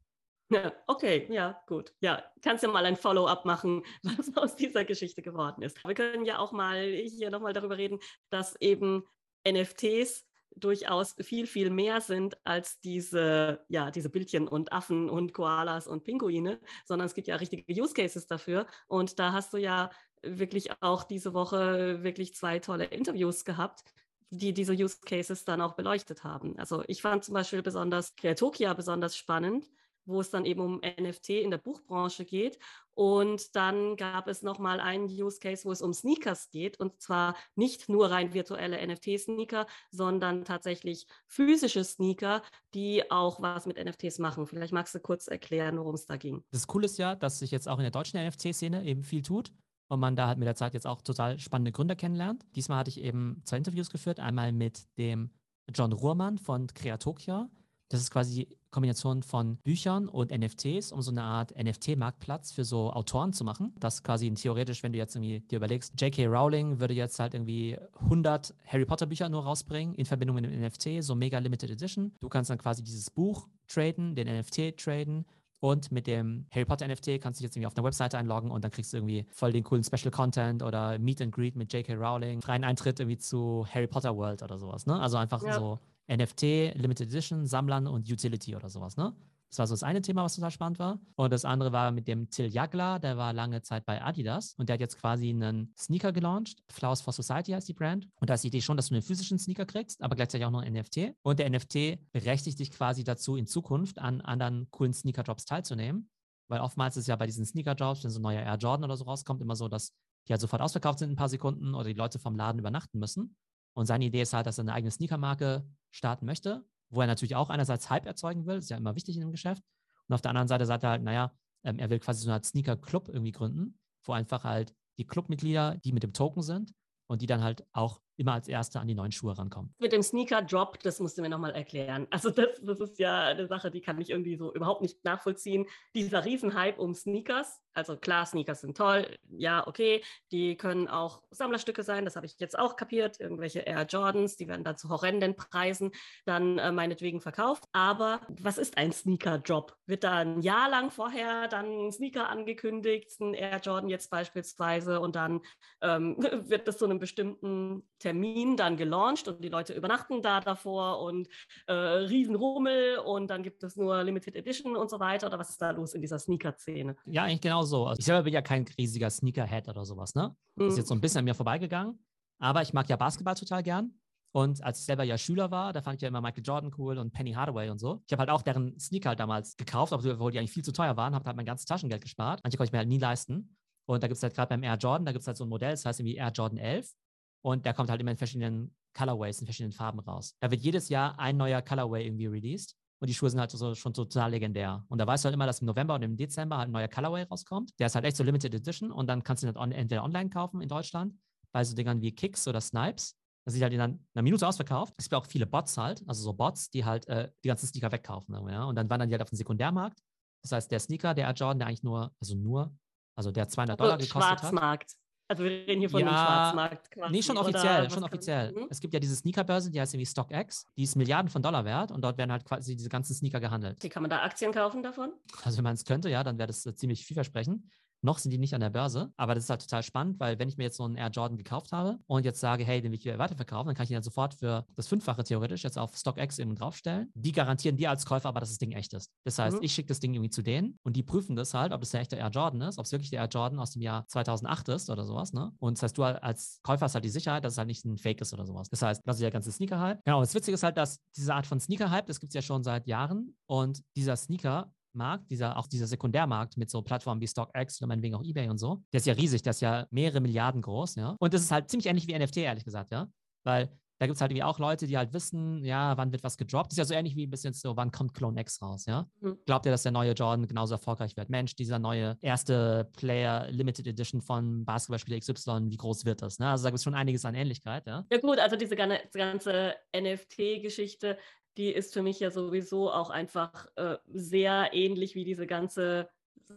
[0.52, 1.94] Ja, okay, ja, gut.
[2.00, 5.82] Ja, kannst ja mal ein Follow-up machen, was aus dieser Geschichte geworden ist.
[5.84, 9.04] Wir können ja auch mal hier nochmal darüber reden, dass eben
[9.48, 15.86] NFTs durchaus viel, viel mehr sind als diese, ja, diese Bildchen und Affen und Koalas
[15.86, 18.66] und Pinguine, sondern es gibt ja richtige Use Cases dafür.
[18.88, 19.90] Und da hast du ja
[20.22, 23.84] wirklich auch diese Woche wirklich zwei tolle Interviews gehabt,
[24.30, 26.58] die diese Use Cases dann auch beleuchtet haben.
[26.58, 29.68] Also ich fand zum Beispiel besonders Kreatokia besonders spannend,
[30.06, 32.58] wo es dann eben um NFT in der Buchbranche geht.
[32.94, 36.78] Und dann gab es nochmal einen Use Case, wo es um Sneakers geht.
[36.78, 42.42] Und zwar nicht nur rein virtuelle NFT-Sneaker, sondern tatsächlich physische Sneaker,
[42.74, 44.46] die auch was mit NFTs machen.
[44.46, 46.44] Vielleicht magst du kurz erklären, worum es da ging.
[46.50, 49.52] Das Coole ist ja, dass sich jetzt auch in der deutschen NFT-Szene eben viel tut
[49.90, 52.46] und man da halt mit der Zeit jetzt auch total spannende Gründer kennenlernt.
[52.54, 55.30] Diesmal hatte ich eben zwei Interviews geführt, einmal mit dem
[55.74, 57.50] John Ruhrmann von Creatokia.
[57.88, 62.64] Das ist quasi die Kombination von Büchern und NFTs, um so eine Art NFT-Marktplatz für
[62.64, 63.74] so Autoren zu machen.
[63.80, 66.26] Das quasi theoretisch, wenn du jetzt irgendwie dir überlegst, J.K.
[66.26, 70.64] Rowling würde jetzt halt irgendwie 100 Harry Potter Bücher nur rausbringen in Verbindung mit einem
[70.64, 72.12] NFT, so mega limited edition.
[72.20, 75.26] Du kannst dann quasi dieses Buch traden, den NFT traden
[75.60, 78.50] und mit dem Harry Potter NFT kannst du dich jetzt irgendwie auf eine Webseite einloggen
[78.50, 81.72] und dann kriegst du irgendwie voll den coolen Special Content oder Meet and Greet mit
[81.72, 81.94] J.K.
[81.94, 84.98] Rowling, freien Eintritt irgendwie zu Harry Potter World oder sowas, ne?
[84.98, 85.54] Also einfach ja.
[85.54, 89.14] so NFT, Limited Edition, Sammlern und Utility oder sowas, ne?
[89.50, 91.00] Das war so das eine Thema, was total spannend war.
[91.16, 94.68] Und das andere war mit dem Till Jagler, der war lange Zeit bei Adidas und
[94.68, 96.62] der hat jetzt quasi einen Sneaker gelauncht.
[96.70, 98.08] Flowers for Society heißt die Brand.
[98.20, 100.52] Und da ist die Idee schon, dass du einen physischen Sneaker kriegst, aber gleichzeitig auch
[100.52, 101.14] noch ein NFT.
[101.22, 106.08] Und der NFT berechtigt dich quasi dazu, in Zukunft an anderen coolen Sneaker-Drops teilzunehmen.
[106.48, 109.04] Weil oftmals ist ja bei diesen Sneaker-Drops, wenn so ein neuer Air Jordan oder so
[109.04, 109.92] rauskommt, immer so, dass
[110.28, 113.00] die halt sofort ausverkauft sind in ein paar Sekunden oder die Leute vom Laden übernachten
[113.00, 113.36] müssen.
[113.74, 117.36] Und seine Idee ist halt, dass er eine eigene Sneaker-Marke starten möchte, wo er natürlich
[117.36, 119.62] auch einerseits Hype erzeugen will, ist ja immer wichtig in dem Geschäft.
[120.08, 121.32] Und auf der anderen Seite sagt er halt, naja,
[121.64, 125.76] ähm, er will quasi so eine Art Sneaker-Club irgendwie gründen, wo einfach halt die Clubmitglieder,
[125.84, 126.74] die mit dem Token sind
[127.06, 129.74] und die dann halt auch immer als Erste an die neuen Schuhe rankommen.
[129.78, 132.06] Mit dem Sneaker-Drop, das musst du mir nochmal erklären.
[132.10, 135.66] Also das, das ist ja eine Sache, die kann ich irgendwie so überhaupt nicht nachvollziehen.
[135.94, 140.02] Dieser Riesenhype um Sneakers, also klar, Sneakers sind toll, ja, okay,
[140.32, 144.48] die können auch Sammlerstücke sein, das habe ich jetzt auch kapiert, irgendwelche Air Jordans, die
[144.48, 145.92] werden dann zu horrenden Preisen
[146.24, 147.64] dann äh, meinetwegen verkauft.
[147.72, 149.76] Aber was ist ein Sneaker-Drop?
[149.86, 155.00] Wird da ein Jahr lang vorher dann ein Sneaker angekündigt, ein Air Jordan jetzt beispielsweise,
[155.00, 155.40] und dann
[155.80, 156.16] ähm,
[156.48, 161.28] wird das zu einem bestimmten Termin dann gelauncht und die Leute übernachten da davor und
[161.66, 165.26] äh, Riesenrummel und dann gibt es nur Limited Edition und so weiter?
[165.26, 166.96] Oder was ist da los in dieser Sneaker-Szene?
[167.06, 167.86] Ja, eigentlich genau so.
[167.86, 170.34] Also ich selber bin ja kein riesiger Sneakerhead oder sowas, ne?
[170.56, 170.68] Mhm.
[170.68, 171.98] Ist jetzt so ein bisschen an mir vorbeigegangen.
[172.38, 173.94] Aber ich mag ja Basketball total gern.
[174.32, 176.98] Und als ich selber ja Schüler war, da fand ich ja immer Michael Jordan cool
[176.98, 178.02] und Penny Hardaway und so.
[178.06, 180.96] Ich habe halt auch deren Sneaker halt damals gekauft, obwohl die eigentlich viel zu teuer
[180.96, 182.40] waren, habe halt mein ganzes Taschengeld gespart.
[182.44, 183.56] Manche konnte ich mir halt nie leisten.
[183.86, 185.48] Und da gibt es halt gerade beim Air Jordan, da gibt es halt so ein
[185.48, 186.94] Modell, das heißt irgendwie Air Jordan 11.
[187.42, 190.36] Und der kommt halt immer in verschiedenen Colorways, in verschiedenen Farben raus.
[190.40, 192.76] Da wird jedes Jahr ein neuer Colorway irgendwie released.
[193.00, 194.84] Und die Schuhe sind halt so, schon total legendär.
[194.88, 196.88] Und da weißt du halt immer, dass im November und im Dezember halt ein neuer
[196.88, 197.72] Colorway rauskommt.
[197.78, 200.04] Der ist halt echt so Limited Edition und dann kannst du ihn halt on, entweder
[200.04, 201.14] online kaufen in Deutschland,
[201.52, 203.16] bei so Dingern wie Kicks oder Snipes.
[203.46, 204.94] Das ist halt in einer Minute ausverkauft.
[204.98, 207.90] Es gibt auch viele Bots halt, also so Bots, die halt äh, die ganzen Sneaker
[207.90, 208.34] wegkaufen.
[208.48, 208.64] Ja?
[208.64, 209.98] Und dann wandern die halt auf den Sekundärmarkt.
[210.42, 212.74] Das heißt, der Sneaker, der Air Jordan, der eigentlich nur, also nur,
[213.16, 214.42] also der 200 Dollar gekostet Schwarzmarkt.
[214.42, 214.50] hat.
[214.50, 214.99] Schwarzmarkt.
[215.30, 217.12] Also wir reden hier von ja, dem Schwarzmarkt quasi.
[217.12, 218.50] Nee, schon offiziell, schon offiziell.
[218.50, 218.66] Mhm.
[218.68, 221.92] Es gibt ja diese Sneakerbörse, die heißt irgendwie StockX, die ist Milliarden von Dollar wert
[221.92, 223.76] und dort werden halt quasi diese ganzen Sneaker gehandelt.
[223.76, 225.12] Okay, kann man da Aktien kaufen davon?
[225.44, 227.62] Also wenn man es könnte, ja, dann wäre das äh, ziemlich vielversprechend.
[228.02, 230.48] Noch sind die nicht an der Börse, aber das ist halt total spannend, weil wenn
[230.48, 232.98] ich mir jetzt so einen Air Jordan gekauft habe und jetzt sage, hey, den will
[232.98, 235.96] ich wieder weiterverkaufen, dann kann ich ihn dann sofort für das Fünffache theoretisch jetzt auf
[235.96, 237.10] StockX eben draufstellen.
[237.14, 239.10] Die garantieren dir als Käufer aber, dass das Ding echt ist.
[239.24, 239.62] Das heißt, mhm.
[239.62, 242.00] ich schicke das Ding irgendwie zu denen und die prüfen das halt, ob das der
[242.00, 244.90] echte Air Jordan ist, ob es wirklich der Air Jordan aus dem Jahr 2008 ist
[244.90, 245.32] oder sowas.
[245.32, 245.52] Ne?
[245.58, 247.98] Und das heißt, du als Käufer hast halt die Sicherheit, dass es halt nicht ein
[247.98, 248.68] Fake ist oder sowas.
[248.70, 250.04] Das heißt, das ist der ganze Sneaker-Hype.
[250.04, 252.62] Genau, das Witzige ist halt, dass diese Art von Sneaker-Hype, das gibt es ja schon
[252.62, 257.80] seit Jahren und dieser Sneaker Markt, dieser, auch dieser Sekundärmarkt mit so Plattformen wie StockX
[257.80, 260.62] oder meinetwegen auch eBay und so, der ist ja riesig, der ist ja mehrere Milliarden
[260.62, 261.16] groß, ja.
[261.18, 263.08] Und das ist halt ziemlich ähnlich wie NFT, ehrlich gesagt, ja.
[263.44, 266.38] Weil da gibt es halt irgendwie auch Leute, die halt wissen, ja, wann wird was
[266.38, 266.68] gedroppt.
[266.68, 269.06] Das ist ja so ähnlich wie ein bisschen so, wann kommt Clone X raus, ja?
[269.20, 269.36] Mhm.
[269.44, 271.28] Glaubt ihr, dass der neue Jordan genauso erfolgreich wird?
[271.28, 276.38] Mensch, dieser neue erste Player Limited Edition von Basketballspieler XY, wie groß wird das?
[276.38, 276.48] Ne?
[276.48, 278.06] Also da gibt es schon einiges an Ähnlichkeit, ja?
[278.10, 281.18] Ja gut, also diese ganze NFT-Geschichte,
[281.56, 286.08] die ist für mich ja sowieso auch einfach äh, sehr ähnlich wie diese ganze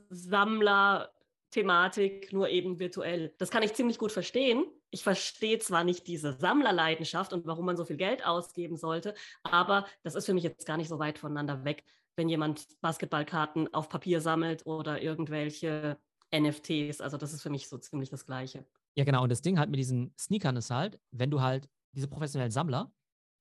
[0.09, 3.33] Sammler-Thematik, nur eben virtuell.
[3.37, 4.65] Das kann ich ziemlich gut verstehen.
[4.91, 9.85] Ich verstehe zwar nicht diese Sammlerleidenschaft und warum man so viel Geld ausgeben sollte, aber
[10.03, 11.83] das ist für mich jetzt gar nicht so weit voneinander weg,
[12.15, 15.97] wenn jemand Basketballkarten auf Papier sammelt oder irgendwelche
[16.33, 17.01] NFTs.
[17.01, 18.65] Also das ist für mich so ziemlich das Gleiche.
[18.95, 19.23] Ja, genau.
[19.23, 22.91] Und das Ding halt mit diesen Sneakern ist halt, wenn du halt diese professionellen Sammler,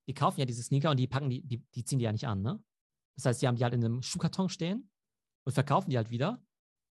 [0.09, 2.27] die kaufen ja diese Sneaker und die packen die, die, die ziehen die ja nicht
[2.27, 2.63] an, ne?
[3.17, 4.91] Das heißt, die haben die halt in einem Schuhkarton stehen
[5.47, 6.43] und verkaufen die halt wieder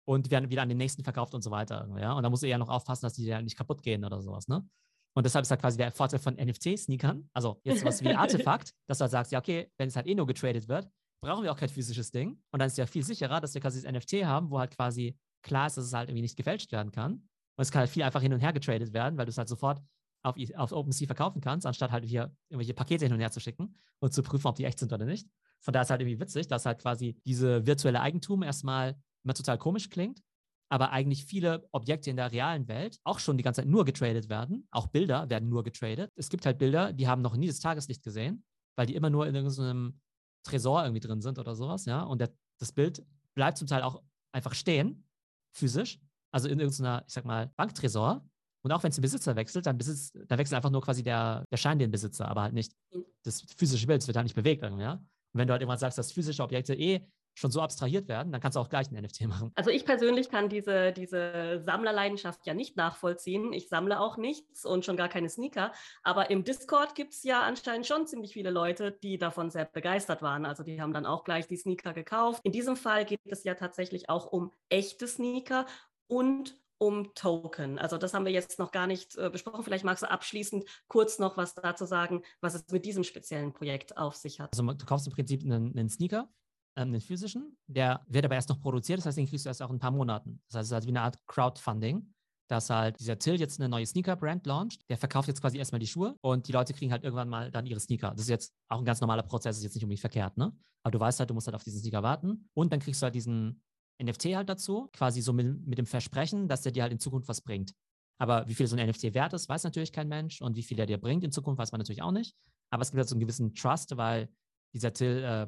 [0.06, 1.88] und werden wieder an den nächsten verkauft und so weiter.
[1.98, 2.12] Ja?
[2.12, 4.48] Und da musst du eher noch aufpassen, dass die ja nicht kaputt gehen oder sowas,
[4.48, 4.68] ne?
[5.16, 8.74] Und deshalb ist halt quasi der Vorteil von NFT-Sneakern, also jetzt was wie ein Artefakt,
[8.88, 10.90] dass du halt sagst, ja, okay, wenn es halt eh nur getradet wird,
[11.22, 12.42] brauchen wir auch kein physisches Ding.
[12.50, 14.76] Und dann ist es ja viel sicherer, dass wir quasi das NFT haben, wo halt
[14.76, 17.12] quasi klar ist, dass es halt irgendwie nicht gefälscht werden kann.
[17.12, 19.48] Und es kann halt viel einfach hin und her getradet werden, weil du es halt
[19.48, 19.80] sofort
[20.24, 23.76] auf, auf OpenSea verkaufen kannst, anstatt halt hier irgendwelche Pakete hin und her zu schicken
[24.00, 25.28] und zu prüfen, ob die echt sind oder nicht.
[25.60, 29.58] Von daher ist halt irgendwie witzig, dass halt quasi diese virtuelle Eigentum erstmal immer total
[29.58, 30.20] komisch klingt,
[30.68, 34.28] aber eigentlich viele Objekte in der realen Welt auch schon die ganze Zeit nur getradet
[34.28, 34.66] werden.
[34.70, 36.10] Auch Bilder werden nur getradet.
[36.16, 38.44] Es gibt halt Bilder, die haben noch nie das Tageslicht gesehen
[38.76, 40.00] weil die immer nur in irgendeinem
[40.44, 42.02] Tresor irgendwie drin sind oder sowas, ja.
[42.02, 45.06] Und der, das Bild bleibt zum Teil auch einfach stehen,
[45.52, 46.00] physisch,
[46.32, 48.28] also in irgendeiner, ich sag mal, Banktresor.
[48.64, 51.44] Und auch wenn es den Besitzer wechselt, dann besitzt, da wechselt einfach nur quasi der,
[51.50, 53.04] der Schein den Besitzer, aber halt nicht mhm.
[53.22, 54.92] das physische Bild, es wird halt nicht bewegt, ja.
[54.92, 58.40] Und wenn du halt irgendwann sagst, dass physische Objekte eh schon so abstrahiert werden, dann
[58.40, 59.50] kannst du auch gleich ein NFT machen.
[59.56, 63.52] Also ich persönlich kann diese, diese Sammlerleidenschaft ja nicht nachvollziehen.
[63.52, 65.72] Ich sammle auch nichts und schon gar keine Sneaker.
[66.04, 70.22] Aber im Discord gibt es ja anscheinend schon ziemlich viele Leute, die davon sehr begeistert
[70.22, 70.46] waren.
[70.46, 72.40] Also die haben dann auch gleich die Sneaker gekauft.
[72.44, 75.66] In diesem Fall geht es ja tatsächlich auch um echte Sneaker
[76.06, 77.78] und um Token.
[77.78, 79.62] Also das haben wir jetzt noch gar nicht äh, besprochen.
[79.64, 83.96] Vielleicht magst du abschließend kurz noch was dazu sagen, was es mit diesem speziellen Projekt
[83.96, 84.50] auf sich hat.
[84.52, 86.28] Also du kaufst im Prinzip einen, einen Sneaker
[86.76, 87.56] ähm, den physischen.
[87.66, 89.80] Der wird aber erst noch produziert, das heißt, den kriegst du erst auch in ein
[89.80, 90.40] paar Monaten.
[90.48, 92.12] Das heißt, es ist halt wie eine Art Crowdfunding,
[92.48, 94.82] dass halt dieser Till jetzt eine neue Sneaker-Brand launcht.
[94.88, 97.66] Der verkauft jetzt quasi erstmal die Schuhe und die Leute kriegen halt irgendwann mal dann
[97.66, 98.10] ihre Sneaker.
[98.10, 100.52] Das ist jetzt auch ein ganz normaler Prozess, ist jetzt nicht unbedingt verkehrt, ne?
[100.82, 103.04] Aber du weißt halt, du musst halt auf diesen Sneaker warten und dann kriegst du
[103.04, 103.62] halt diesen
[104.02, 107.28] NFT halt dazu, quasi so mit, mit dem Versprechen, dass der dir halt in Zukunft
[107.28, 107.72] was bringt.
[108.18, 110.78] Aber wie viel so ein NFT wert ist, weiß natürlich kein Mensch und wie viel
[110.78, 112.34] er dir bringt in Zukunft, weiß man natürlich auch nicht.
[112.70, 114.28] Aber es gibt halt so einen gewissen Trust, weil
[114.72, 115.46] dieser Till äh,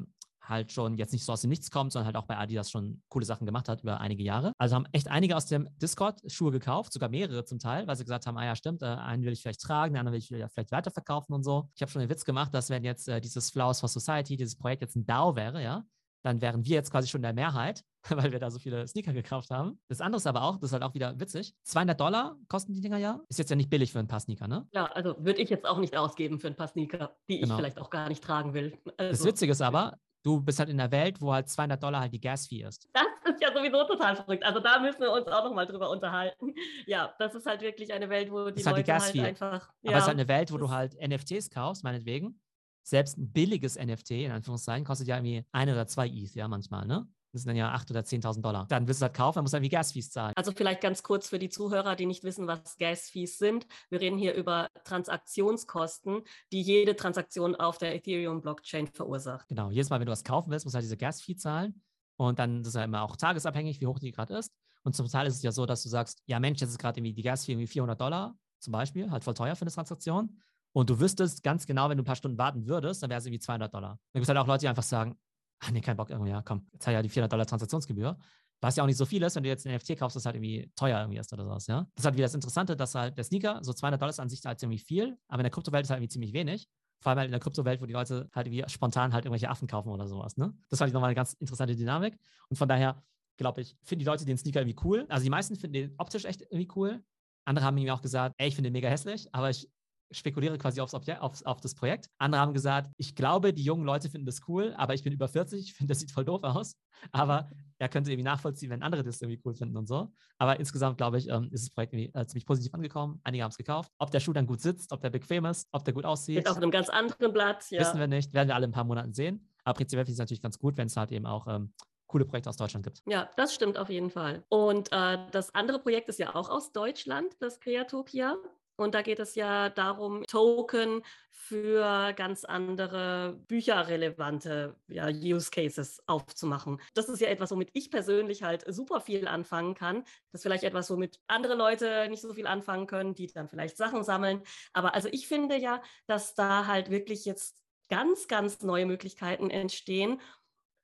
[0.49, 3.03] halt schon jetzt nicht so aus dem Nichts kommt, sondern halt auch bei Adidas schon
[3.09, 4.53] coole Sachen gemacht hat über einige Jahre.
[4.59, 8.05] Also haben echt einige aus dem Discord Schuhe gekauft, sogar mehrere zum Teil, weil sie
[8.05, 10.29] gesagt haben, ah ja, stimmt, äh, einen will ich vielleicht tragen, den anderen will ich
[10.29, 11.69] vielleicht weiterverkaufen und so.
[11.75, 14.57] Ich habe schon den Witz gemacht, dass wenn jetzt äh, dieses Flowers for Society, dieses
[14.57, 15.85] Projekt jetzt ein DAO wäre, ja,
[16.23, 19.13] dann wären wir jetzt quasi schon in der Mehrheit, weil wir da so viele Sneaker
[19.13, 19.79] gekauft haben.
[19.89, 22.81] Das andere ist aber auch, das ist halt auch wieder witzig, 200 Dollar kosten die
[22.81, 23.21] Dinger ja.
[23.29, 24.67] Ist jetzt ja nicht billig für ein paar Sneaker, ne?
[24.73, 27.55] Ja, also würde ich jetzt auch nicht ausgeben für ein paar Sneaker, die genau.
[27.55, 28.79] ich vielleicht auch gar nicht tragen will.
[28.97, 29.11] Also.
[29.11, 32.13] Das Witzige ist aber, du bist halt in einer Welt, wo halt 200 Dollar halt
[32.13, 32.89] die Gas-Fee ist.
[32.93, 34.45] Das ist ja sowieso total verrückt.
[34.45, 36.55] Also da müssen wir uns auch nochmal drüber unterhalten.
[36.87, 39.71] Ja, das ist halt wirklich eine Welt, wo die halt Leute halt, halt einfach...
[39.83, 42.41] Ja, Aber es ist halt eine Welt, wo du halt NFTs kaufst, meinetwegen.
[42.83, 46.87] Selbst ein billiges NFT, in Anführungszeichen, kostet ja irgendwie ein oder zwei ETH, ja, manchmal,
[46.87, 47.09] ne?
[47.33, 48.67] Das sind dann ja 8.000 oder 10.000 Dollar.
[48.69, 50.33] Dann willst du halt kaufen, dann musst du dann wie Gas-Fees zahlen.
[50.37, 53.67] Also vielleicht ganz kurz für die Zuhörer, die nicht wissen, was Gas-Fees sind.
[53.91, 59.49] Wir reden hier über Transaktionskosten, die jede Transaktion auf der Ethereum-Blockchain verursacht.
[59.49, 59.71] Genau.
[59.71, 61.83] Jedes Mal, wenn du was kaufen willst, musst du halt diese Gas-Fee zahlen.
[62.17, 64.53] Und dann ist es ja immer auch tagesabhängig, wie hoch die gerade ist.
[64.83, 66.99] Und zum Teil ist es ja so, dass du sagst, ja Mensch, jetzt ist gerade
[67.01, 70.41] irgendwie die Gas-Fee irgendwie 400 Dollar zum Beispiel, halt voll teuer für eine Transaktion.
[70.73, 73.27] Und du wüsstest ganz genau, wenn du ein paar Stunden warten würdest, dann wäre es
[73.27, 73.99] irgendwie 200 Dollar.
[74.13, 75.19] Dann gibt es halt auch Leute, die einfach sagen,
[75.61, 78.19] ach nee, kein Bock, irgendwie, ja, komm, jetzt ja die 400 Dollar Transaktionsgebühr.
[78.61, 80.37] Was ja auch nicht so viel ist, wenn du jetzt ein NFT kaufst, das halt
[80.37, 81.87] irgendwie teuer irgendwie ist oder sowas, ja.
[81.95, 84.29] Das ist halt wieder das Interessante, dass halt der Sneaker, so 200 Dollar ist an
[84.29, 86.69] sich halt ziemlich viel, aber in der Kryptowelt ist halt irgendwie ziemlich wenig.
[87.03, 89.69] Vor allem halt in der Kryptowelt, wo die Leute halt irgendwie spontan halt irgendwelche Affen
[89.69, 90.55] kaufen oder sowas, ne.
[90.71, 92.19] Das fand ich nochmal eine ganz interessante Dynamik.
[92.49, 93.03] Und von daher,
[93.37, 95.05] glaube ich, finden die Leute den Sneaker irgendwie cool.
[95.11, 97.05] Also die meisten finden den optisch echt irgendwie cool.
[97.45, 99.71] Andere haben mir auch gesagt, ey, ich finde den mega hässlich, aber ich
[100.11, 102.09] spekuliere quasi aufs Objekt, aufs, auf das Projekt.
[102.19, 105.29] Andere haben gesagt, ich glaube, die jungen Leute finden das cool, aber ich bin über
[105.29, 106.77] 40, ich finde, das sieht voll doof aus.
[107.13, 110.13] Aber er könnte irgendwie nachvollziehen, wenn andere das irgendwie cool finden und so.
[110.39, 113.21] Aber insgesamt, glaube ich, ähm, ist das Projekt irgendwie äh, ziemlich positiv angekommen.
[113.25, 113.91] Einige haben es gekauft.
[113.99, 116.37] Ob der Schuh dann gut sitzt, ob der bequem ist, ob der gut aussieht.
[116.37, 117.81] Jetzt auf einem ganz anderen Blatt, ja.
[117.81, 119.49] Wissen wir nicht, werden wir alle in ein paar Monaten sehen.
[119.65, 121.73] Aber prinzipiell finde ich es natürlich ganz gut, wenn es halt eben auch ähm,
[122.07, 123.03] coole Projekte aus Deutschland gibt.
[123.07, 124.45] Ja, das stimmt auf jeden Fall.
[124.49, 128.37] Und äh, das andere Projekt ist ja auch aus Deutschland, das Kreatopia.
[128.77, 136.81] Und da geht es ja darum, Token für ganz andere bücherrelevante ja, Use Cases aufzumachen.
[136.95, 140.03] Das ist ja etwas, womit ich persönlich halt super viel anfangen kann.
[140.33, 143.77] Das ist vielleicht etwas, womit andere Leute nicht so viel anfangen können, die dann vielleicht
[143.77, 144.43] Sachen sammeln.
[144.73, 150.21] Aber also ich finde ja, dass da halt wirklich jetzt ganz, ganz neue Möglichkeiten entstehen,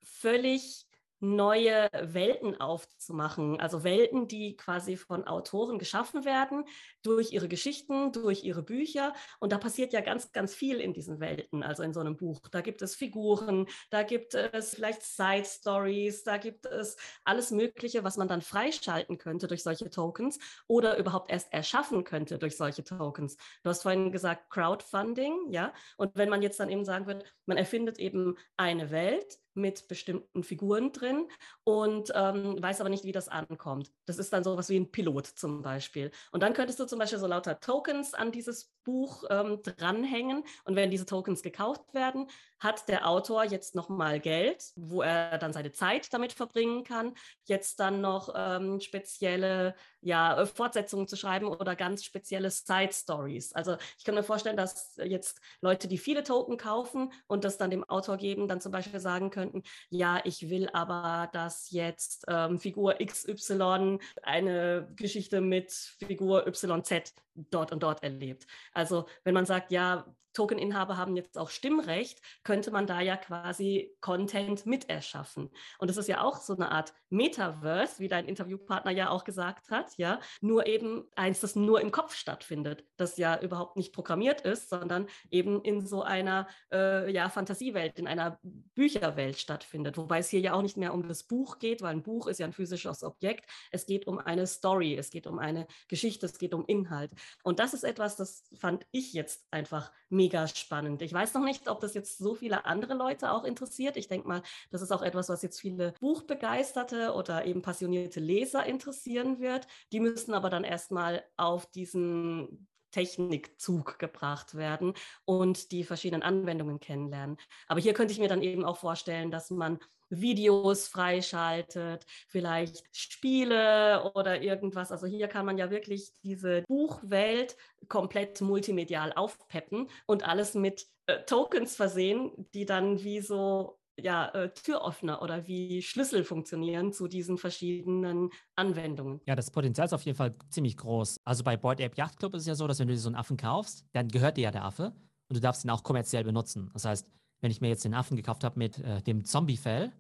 [0.03, 0.87] völlig
[1.23, 3.61] neue Welten aufzumachen.
[3.61, 6.65] Also Welten, die quasi von Autoren geschaffen werden,
[7.03, 9.15] durch ihre Geschichten, durch ihre Bücher.
[9.39, 12.49] Und da passiert ja ganz, ganz viel in diesen Welten, also in so einem Buch.
[12.49, 18.03] Da gibt es Figuren, da gibt es vielleicht Side Stories, da gibt es alles Mögliche,
[18.03, 22.83] was man dann freischalten könnte durch solche Tokens oder überhaupt erst erschaffen könnte durch solche
[22.83, 23.37] Tokens.
[23.63, 25.73] Du hast vorhin gesagt Crowdfunding, ja.
[25.97, 30.43] Und wenn man jetzt dann eben sagen würde, man erfindet eben eine Welt, mit bestimmten
[30.45, 31.29] Figuren drin
[31.65, 33.91] und ähm, weiß aber nicht, wie das ankommt.
[34.07, 36.11] Das ist dann so was wie ein Pilot zum Beispiel.
[36.31, 40.45] Und dann könntest du zum Beispiel so lauter Tokens an dieses Buch ähm, dranhängen.
[40.65, 45.53] Und wenn diese Tokens gekauft werden, hat der Autor jetzt nochmal Geld, wo er dann
[45.53, 51.77] seine Zeit damit verbringen kann, jetzt dann noch ähm, spezielle ja, Fortsetzungen zu schreiben oder
[51.77, 53.53] ganz spezielle Side Stories.
[53.53, 57.71] Also ich kann mir vorstellen, dass jetzt Leute, die viele Token kaufen und das dann
[57.71, 62.59] dem Autor geben, dann zum Beispiel sagen könnten, ja, ich will aber, dass jetzt ähm,
[62.59, 68.47] Figur XY eine Geschichte mit Figur YZ dort und dort erlebt.
[68.73, 73.95] Also wenn man sagt, ja, Tokeninhaber haben jetzt auch Stimmrecht, könnte man da ja quasi
[74.01, 75.51] Content miterschaffen.
[75.79, 79.71] Und das ist ja auch so eine Art Metaverse, wie dein Interviewpartner ja auch gesagt
[79.71, 84.41] hat, ja, nur eben eins, das nur im Kopf stattfindet, das ja überhaupt nicht programmiert
[84.41, 88.39] ist, sondern eben in so einer äh, ja, Fantasiewelt, in einer
[88.75, 89.99] Bücherwelt stattfindet.
[89.99, 92.41] Wobei es hier ja auch nicht mehr um das Buch geht, weil ein Buch ist
[92.41, 93.49] ja ein physisches Objekt.
[93.71, 97.11] Es geht um eine Story, es geht um eine Geschichte, es geht um Inhalt.
[97.43, 101.03] Und das ist etwas, das fand ich jetzt einfach mega spannend.
[101.03, 103.97] Ich weiß noch nicht, ob das jetzt so viele andere Leute auch interessiert.
[103.97, 108.65] Ich denke mal, das ist auch etwas, was jetzt viele Buchbegeisterte oder eben passionierte Leser
[108.67, 109.67] interessieren wird.
[109.93, 117.37] Die müssten aber dann erstmal auf diesen Technikzug gebracht werden und die verschiedenen Anwendungen kennenlernen.
[117.67, 119.81] Aber hier könnte ich mir dann eben auch vorstellen, dass man
[120.13, 124.93] Videos freischaltet, vielleicht Spiele oder irgendwas.
[124.93, 127.57] Also hier kann man ja wirklich diese Buchwelt
[127.89, 134.53] komplett multimedial aufpeppen und alles mit äh, Tokens versehen, die dann wie so ja, äh,
[134.53, 139.21] Türöffner oder wie Schlüssel funktionieren zu diesen verschiedenen Anwendungen.
[139.27, 141.21] Ja, das Potenzial ist auf jeden Fall ziemlich groß.
[141.25, 143.09] Also bei Board Ape Yacht Club ist es ja so, dass wenn du dir so
[143.09, 144.93] einen Affen kaufst, dann gehört dir ja der Affe
[145.29, 146.71] und du darfst ihn auch kommerziell benutzen.
[146.73, 147.09] Das heißt,
[147.41, 149.93] wenn ich mir jetzt den Affen gekauft habe mit äh, dem Zombie-Fell,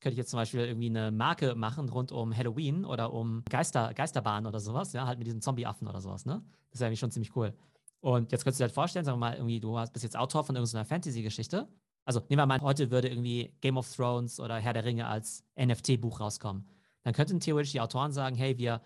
[0.00, 3.94] könnte ich jetzt zum Beispiel irgendwie eine Marke machen rund um Halloween oder um Geister,
[3.94, 6.42] Geisterbahn oder sowas, ja, halt mit diesen Zombie-Affen oder sowas, ne?
[6.70, 7.54] Das ist eigentlich schon ziemlich cool.
[8.00, 10.42] Und jetzt könntest du dir halt vorstellen, sagen wir mal, irgendwie, du bist jetzt Autor
[10.42, 11.68] von irgendeiner Fantasy-Geschichte
[12.04, 15.44] also nehmen wir mal, heute würde irgendwie Game of Thrones oder Herr der Ringe als
[15.56, 16.68] NFT-Buch rauskommen.
[17.04, 18.80] Dann könnten theoretisch die Autoren sagen, hey, wir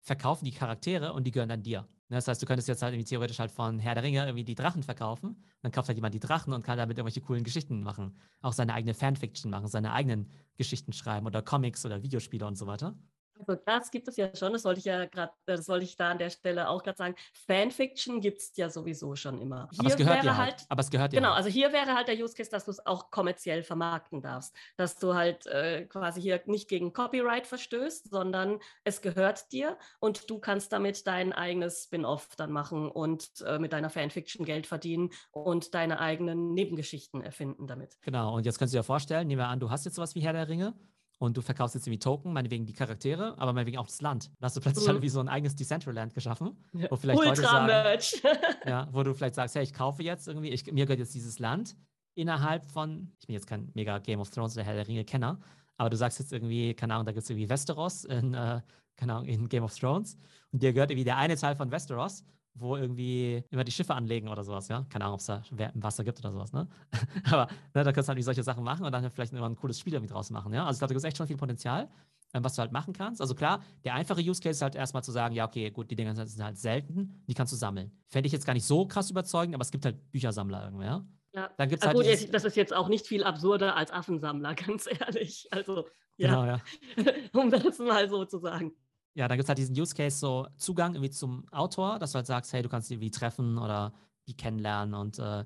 [0.00, 1.86] verkaufen die Charaktere und die gehören dann dir.
[2.08, 4.44] Ne, das heißt, du könntest jetzt halt irgendwie theoretisch halt von Herr der Ringe irgendwie
[4.44, 5.42] die Drachen verkaufen.
[5.62, 8.16] Dann kauft halt jemand die Drachen und kann damit irgendwelche coolen Geschichten machen.
[8.42, 12.68] Auch seine eigene Fanfiction machen, seine eigenen Geschichten schreiben oder Comics oder Videospiele und so
[12.68, 12.96] weiter.
[13.38, 15.96] Also das gibt es ja schon, das wollte ich ja gerade, äh, das wollte ich
[15.96, 17.14] da an der Stelle auch gerade sagen.
[17.46, 19.68] Fanfiction gibt es ja sowieso schon immer.
[19.70, 21.20] Hier aber es gehört ja halt, halt, Aber es gehört ja.
[21.20, 21.38] Genau, halt.
[21.38, 24.54] also hier wäre halt der Use Case, dass du es auch kommerziell vermarkten darfst.
[24.76, 30.30] Dass du halt äh, quasi hier nicht gegen Copyright verstößt, sondern es gehört dir und
[30.30, 35.10] du kannst damit dein eigenes Spin-off dann machen und äh, mit deiner Fanfiction Geld verdienen
[35.32, 37.96] und deine eigenen Nebengeschichten erfinden damit.
[38.02, 40.20] Genau, und jetzt kannst du dir vorstellen, nehmen wir an, du hast jetzt sowas wie
[40.20, 40.74] Herr der Ringe
[41.18, 44.26] und du verkaufst jetzt irgendwie Token, meinetwegen die Charaktere, aber meinetwegen auch das Land.
[44.26, 44.92] Dann hast du plötzlich mhm.
[44.92, 46.56] halt wie so ein eigenes Decentraland geschaffen,
[46.90, 48.28] wo vielleicht Ultra Leute sagen,
[48.66, 51.38] ja, wo du vielleicht sagst, hey, ich kaufe jetzt irgendwie, ich, mir gehört jetzt dieses
[51.38, 51.76] Land
[52.14, 55.38] innerhalb von, ich bin jetzt kein mega Game of Thrones oder Herr der Ringe Kenner,
[55.78, 58.60] aber du sagst jetzt irgendwie, keine Ahnung, da gibt es irgendwie Westeros in, äh,
[58.96, 60.18] keine Ahnung, in Game of Thrones
[60.52, 62.24] und dir gehört irgendwie der eine Teil von Westeros
[62.58, 64.86] wo irgendwie immer die Schiffe anlegen oder sowas, ja.
[64.88, 66.68] Keine Ahnung, ob es da im Wasser gibt oder sowas, ne?
[67.30, 69.78] Aber ne, da kannst du halt solche Sachen machen und dann vielleicht immer ein cooles
[69.78, 70.64] Spiel damit draus machen, ja.
[70.64, 71.88] Also ich glaube, da gibt es echt schon viel Potenzial,
[72.34, 73.20] ähm, was du halt machen kannst.
[73.20, 75.96] Also klar, der einfache Use Case ist halt erstmal zu sagen, ja, okay, gut, die
[75.96, 77.92] Dinger sind halt selten, die kannst du sammeln.
[78.08, 81.06] Fände ich jetzt gar nicht so krass überzeugend, aber es gibt halt Büchersammler irgendwie, ja.
[81.34, 84.88] Ja, dann gibt's halt gut, das ist jetzt auch nicht viel absurder als Affensammler, ganz
[84.90, 85.46] ehrlich.
[85.50, 86.28] Also, ja.
[86.28, 86.60] Genau, ja.
[87.34, 88.72] um das mal so zu sagen
[89.16, 92.16] ja, da gibt es halt diesen Use Case, so Zugang irgendwie zum Autor, dass du
[92.16, 93.94] halt sagst, hey, du kannst die wie treffen oder
[94.28, 95.44] die kennenlernen und äh,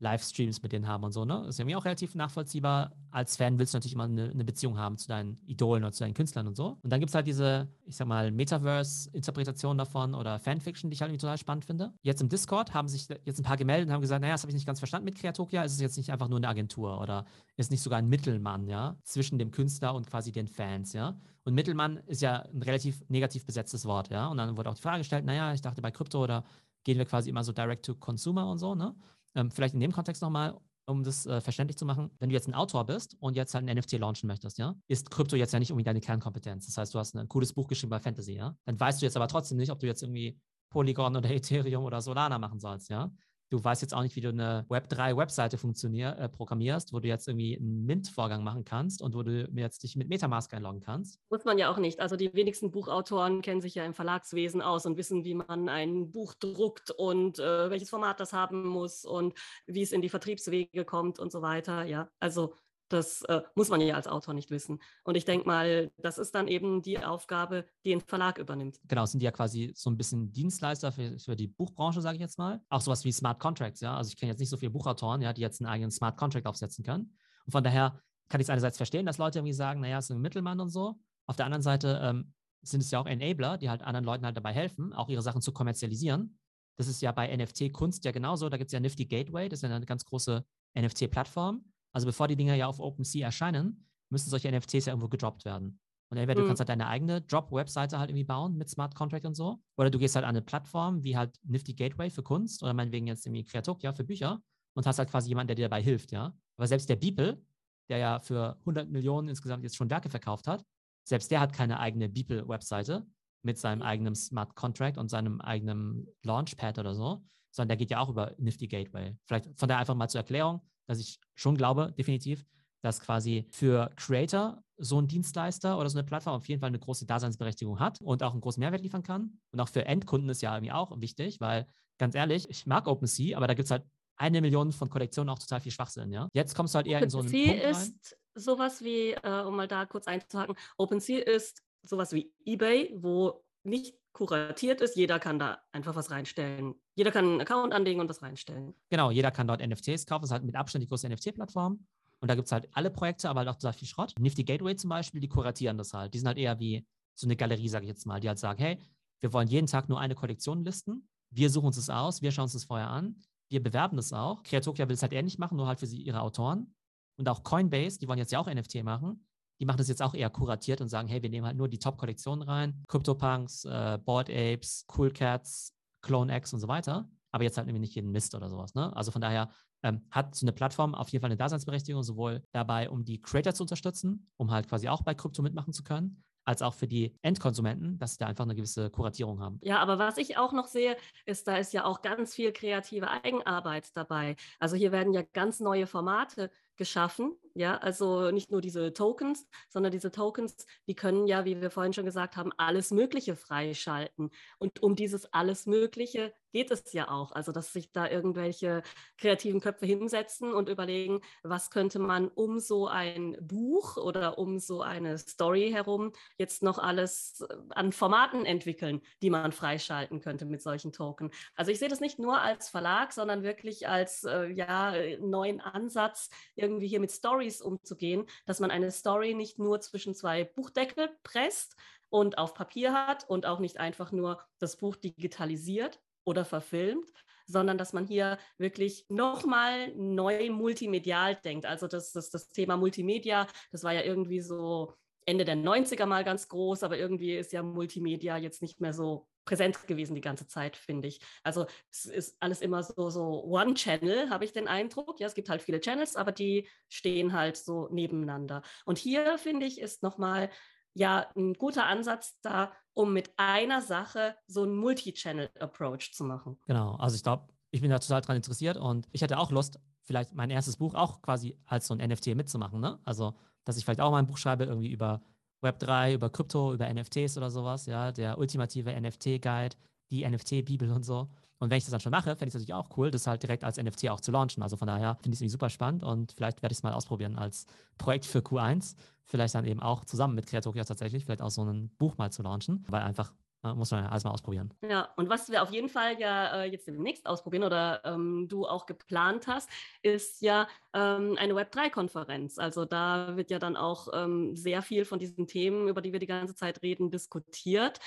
[0.00, 1.46] Livestreams mit denen haben und so, ne?
[1.48, 2.92] Ist irgendwie auch relativ nachvollziehbar.
[3.10, 6.04] Als Fan willst du natürlich immer eine, eine, Beziehung haben zu deinen Idolen oder zu
[6.04, 6.78] deinen Künstlern und so.
[6.82, 11.00] Und dann gibt es halt diese, ich sag mal, Metaverse-Interpretation davon oder Fanfiction, die ich
[11.00, 11.92] halt irgendwie total spannend finde.
[12.02, 14.50] Jetzt im Discord haben sich jetzt ein paar gemeldet und haben gesagt, naja, das habe
[14.50, 15.64] ich nicht ganz verstanden mit Kreatokia.
[15.64, 17.24] Ist es jetzt nicht einfach nur eine Agentur oder
[17.56, 21.18] ist nicht sogar ein Mittelmann, ja, zwischen dem Künstler und quasi den Fans, ja?
[21.44, 24.28] Und Mittelmann ist ja ein relativ negativ besetztes Wort, ja?
[24.28, 26.44] Und dann wurde auch die Frage gestellt, naja, ich dachte bei Krypto oder
[26.84, 28.94] gehen wir quasi immer so direct to consumer und so, ne?
[29.34, 32.48] Ähm, vielleicht in dem Kontext nochmal, um das äh, verständlich zu machen, wenn du jetzt
[32.48, 35.58] ein Autor bist und jetzt halt ein NFT launchen möchtest, ja, ist Krypto jetzt ja
[35.58, 36.66] nicht irgendwie deine Kernkompetenz.
[36.66, 38.56] Das heißt, du hast ein cooles Buch geschrieben bei Fantasy, ja.
[38.64, 40.38] Dann weißt du jetzt aber trotzdem nicht, ob du jetzt irgendwie
[40.70, 43.10] Polygon oder Ethereum oder Solana machen sollst, ja
[43.50, 47.56] du weißt jetzt auch nicht, wie du eine Web3-Webseite äh, programmierst, wo du jetzt irgendwie
[47.56, 51.18] einen Mint-Vorgang machen kannst und wo du jetzt dich mit Metamask einloggen kannst.
[51.30, 52.00] Muss man ja auch nicht.
[52.00, 56.10] Also die wenigsten Buchautoren kennen sich ja im Verlagswesen aus und wissen, wie man ein
[56.10, 59.34] Buch druckt und äh, welches Format das haben muss und
[59.66, 61.84] wie es in die Vertriebswege kommt und so weiter.
[61.84, 62.54] Ja, also
[62.88, 64.80] das äh, muss man ja als Autor nicht wissen.
[65.04, 68.78] Und ich denke mal, das ist dann eben die Aufgabe, die ein Verlag übernimmt.
[68.88, 72.20] Genau, sind die ja quasi so ein bisschen Dienstleister für, für die Buchbranche, sage ich
[72.20, 72.60] jetzt mal.
[72.68, 73.96] Auch sowas wie Smart Contracts, ja.
[73.96, 76.46] Also ich kenne jetzt nicht so viele Buchautoren, ja, die jetzt einen eigenen Smart Contract
[76.46, 77.14] aufsetzen können.
[77.44, 80.16] Und von daher kann ich es einerseits verstehen, dass Leute irgendwie sagen, naja, es ist
[80.16, 80.98] ein Mittelmann und so.
[81.26, 82.32] Auf der anderen Seite ähm,
[82.62, 85.42] sind es ja auch Enabler, die halt anderen Leuten halt dabei helfen, auch ihre Sachen
[85.42, 86.38] zu kommerzialisieren.
[86.76, 88.48] Das ist ja bei NFT-Kunst ja genauso.
[88.48, 90.44] Da gibt es ja Nifty Gateway, das ist ja eine ganz große
[90.78, 91.64] NFT-Plattform.
[91.92, 95.80] Also bevor die Dinger ja auf OpenSea erscheinen, müssen solche NFTs ja irgendwo gedroppt werden.
[96.10, 96.44] Und entweder mhm.
[96.44, 99.60] du kannst halt deine eigene Drop-Webseite halt irgendwie bauen mit Smart Contract und so.
[99.76, 103.06] Oder du gehst halt an eine Plattform wie halt Nifty Gateway für Kunst oder meinetwegen
[103.06, 104.42] jetzt irgendwie Kreatopia für Bücher
[104.74, 106.34] und hast halt quasi jemanden, der dir dabei hilft, ja.
[106.56, 107.42] Aber selbst der Beeple,
[107.90, 110.64] der ja für 100 Millionen insgesamt jetzt schon Werke verkauft hat,
[111.04, 113.06] selbst der hat keine eigene Beeple-Webseite
[113.42, 118.00] mit seinem eigenen Smart Contract und seinem eigenen Launchpad oder so, sondern der geht ja
[118.00, 119.16] auch über Nifty Gateway.
[119.26, 122.44] Vielleicht von daher einfach mal zur Erklärung, dass ich schon glaube, definitiv,
[122.82, 126.78] dass quasi für Creator so ein Dienstleister oder so eine Plattform auf jeden Fall eine
[126.78, 129.40] große Daseinsberechtigung hat und auch einen großen Mehrwert liefern kann.
[129.52, 131.66] Und auch für Endkunden ist ja irgendwie auch wichtig, weil
[131.98, 133.84] ganz ehrlich, ich mag OpenSea, aber da gibt es halt
[134.16, 136.28] eine Million von Kollektionen auch total viel Schwachsinn, ja.
[136.32, 137.70] Jetzt kommst du halt eher in so einen OpenSea Punkt rein.
[137.72, 143.44] ist sowas wie, äh, um mal da kurz einzuhaken, OpenSea ist sowas wie eBay, wo
[143.64, 144.96] nicht kuratiert ist.
[144.96, 146.74] Jeder kann da einfach was reinstellen.
[146.96, 148.74] Jeder kann einen Account anlegen und was reinstellen.
[148.90, 150.22] Genau, jeder kann dort NFTs kaufen.
[150.22, 151.86] Das ist halt mit Abstand die größte NFT-Plattform.
[152.20, 154.14] Und da gibt es halt alle Projekte, aber halt auch total viel Schrott.
[154.18, 156.12] Nifty Gateway zum Beispiel, die kuratieren das halt.
[156.14, 158.60] Die sind halt eher wie so eine Galerie, sage ich jetzt mal, die halt sagen,
[158.60, 158.78] hey,
[159.20, 161.08] wir wollen jeden Tag nur eine Kollektion listen.
[161.30, 163.16] Wir suchen uns das aus, wir schauen uns das vorher an.
[163.48, 164.42] Wir bewerben das auch.
[164.42, 166.74] Kreatokia will es halt ähnlich machen, nur halt für sie, ihre Autoren.
[167.16, 169.27] Und auch Coinbase, die wollen jetzt ja auch NFT machen.
[169.60, 171.78] Die machen das jetzt auch eher kuratiert und sagen, hey, wir nehmen halt nur die
[171.78, 172.82] Top-Kollektionen rein.
[172.88, 177.10] CryptoPunks, äh, Bored Apes, Cool Cats, Clone X und so weiter.
[177.32, 178.74] Aber jetzt halt irgendwie nicht jeden Mist oder sowas.
[178.74, 178.94] Ne?
[178.96, 179.50] Also von daher
[179.82, 183.54] ähm, hat so eine Plattform auf jeden Fall eine Daseinsberechtigung, sowohl dabei, um die Creator
[183.54, 187.14] zu unterstützen, um halt quasi auch bei Krypto mitmachen zu können, als auch für die
[187.22, 189.60] Endkonsumenten, dass sie da einfach eine gewisse Kuratierung haben.
[189.62, 190.96] Ja, aber was ich auch noch sehe,
[191.26, 194.36] ist, da ist ja auch ganz viel kreative Eigenarbeit dabei.
[194.58, 197.36] Also hier werden ja ganz neue Formate geschaffen.
[197.58, 201.92] Ja, also nicht nur diese Tokens, sondern diese Tokens, die können ja, wie wir vorhin
[201.92, 204.30] schon gesagt haben, alles Mögliche freischalten.
[204.58, 207.32] Und um dieses alles Mögliche geht es ja auch.
[207.32, 208.82] Also, dass sich da irgendwelche
[209.18, 214.80] kreativen Köpfe hinsetzen und überlegen, was könnte man um so ein Buch oder um so
[214.82, 220.62] eine Story herum jetzt noch alles äh, an Formaten entwickeln, die man freischalten könnte mit
[220.62, 221.30] solchen Token.
[221.54, 226.30] Also ich sehe das nicht nur als Verlag, sondern wirklich als äh, ja, neuen Ansatz,
[226.54, 227.10] irgendwie hier mit
[227.48, 231.76] Stories umzugehen, dass man eine Story nicht nur zwischen zwei Buchdeckel presst
[232.10, 237.12] und auf Papier hat und auch nicht einfach nur das Buch digitalisiert oder verfilmt,
[237.46, 241.64] sondern dass man hier wirklich nochmal neu multimedial denkt.
[241.66, 244.94] Also das, das, das Thema Multimedia, das war ja irgendwie so
[245.24, 249.26] Ende der 90er mal ganz groß, aber irgendwie ist ja Multimedia jetzt nicht mehr so
[249.48, 251.20] präsent gewesen die ganze Zeit, finde ich.
[251.42, 255.20] Also es ist alles immer so, so One-Channel, habe ich den Eindruck.
[255.20, 258.62] Ja, es gibt halt viele Channels, aber die stehen halt so nebeneinander.
[258.84, 260.50] Und hier, finde ich, ist nochmal
[260.92, 266.58] ja ein guter Ansatz da, um mit einer Sache so einen Multi-Channel-Approach zu machen.
[266.66, 269.80] Genau, also ich glaube, ich bin da total dran interessiert und ich hätte auch Lust,
[270.02, 272.80] vielleicht mein erstes Buch auch quasi als so ein NFT mitzumachen.
[272.80, 272.98] Ne?
[273.04, 273.34] Also,
[273.64, 275.22] dass ich vielleicht auch mal ein Buch schreibe, irgendwie über
[275.62, 279.76] Web3, über Krypto, über NFTs oder sowas, ja, der ultimative NFT-Guide,
[280.10, 281.28] die NFT-Bibel und so.
[281.58, 283.42] Und wenn ich das dann schon mache, fände ich es natürlich auch cool, das halt
[283.42, 284.62] direkt als NFT auch zu launchen.
[284.62, 286.92] Also von daher finde ich es irgendwie super spannend und vielleicht werde ich es mal
[286.92, 287.66] ausprobieren als
[287.98, 288.94] Projekt für Q1.
[289.24, 292.42] Vielleicht dann eben auch zusammen mit Kreatokia tatsächlich, vielleicht auch so ein Buch mal zu
[292.42, 293.32] launchen, weil einfach
[293.62, 294.72] muss man ja alles mal ausprobieren.
[294.88, 298.66] Ja, und was wir auf jeden Fall ja äh, jetzt demnächst ausprobieren oder ähm, du
[298.66, 299.68] auch geplant hast,
[300.02, 300.68] ist ja
[300.98, 302.58] ähm, eine Web3-Konferenz.
[302.58, 306.18] Also da wird ja dann auch ähm, sehr viel von diesen Themen, über die wir
[306.18, 308.00] die ganze Zeit reden, diskutiert.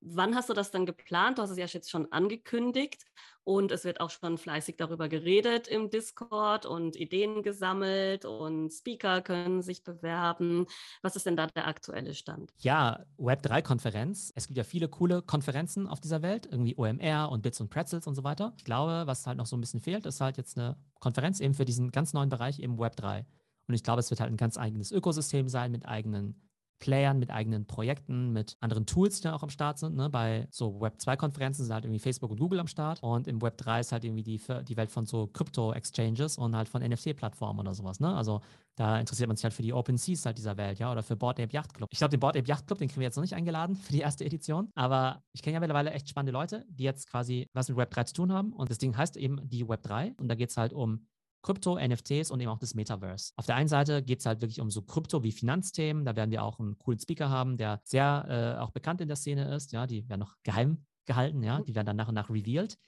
[0.00, 1.38] Wann hast du das dann geplant?
[1.38, 3.04] Du hast es ja jetzt schon angekündigt.
[3.48, 9.22] Und es wird auch schon fleißig darüber geredet im Discord und Ideen gesammelt und Speaker
[9.22, 10.66] können sich bewerben.
[11.00, 12.52] Was ist denn da der aktuelle Stand?
[12.58, 14.32] Ja, Web3-Konferenz.
[14.34, 18.06] Es gibt ja viele coole Konferenzen auf dieser Welt, irgendwie OMR und Bits und Pretzels
[18.06, 18.52] und so weiter.
[18.58, 21.54] Ich glaube, was halt noch so ein bisschen fehlt, ist halt jetzt eine Konferenz eben
[21.54, 23.24] für diesen ganz neuen Bereich eben Web3.
[23.68, 27.30] Und ich glaube, es wird halt ein ganz eigenes Ökosystem sein mit eigenen Playern, mit
[27.30, 29.96] eigenen Projekten, mit anderen Tools, die dann auch am Start sind.
[29.96, 30.08] Ne?
[30.08, 33.92] Bei so Web2-Konferenzen sind halt irgendwie Facebook und Google am Start und im Web3 ist
[33.92, 38.00] halt irgendwie die, die Welt von so Crypto-Exchanges und halt von NFT-Plattformen oder sowas.
[38.00, 38.14] Ne?
[38.14, 38.40] Also
[38.76, 41.16] da interessiert man sich halt für die Open Seas halt dieser Welt, ja, oder für
[41.16, 41.88] Board Ape Yacht Club.
[41.92, 43.92] Ich glaube, den Board Ape Yacht Club, den kriegen wir jetzt noch nicht eingeladen für
[43.92, 47.68] die erste Edition, aber ich kenne ja mittlerweile echt spannende Leute, die jetzt quasi was
[47.68, 50.50] mit Web3 zu tun haben und das Ding heißt eben die Web3 und da geht
[50.50, 51.08] es halt um
[51.42, 53.32] Krypto, NFTs und eben auch das Metaverse.
[53.36, 56.04] Auf der einen Seite geht es halt wirklich um so Krypto wie Finanzthemen.
[56.04, 59.16] Da werden wir auch einen coolen Speaker haben, der sehr äh, auch bekannt in der
[59.16, 59.72] Szene ist.
[59.72, 62.78] Ja, die werden noch geheim gehalten, ja, die werden dann nach und nach revealed.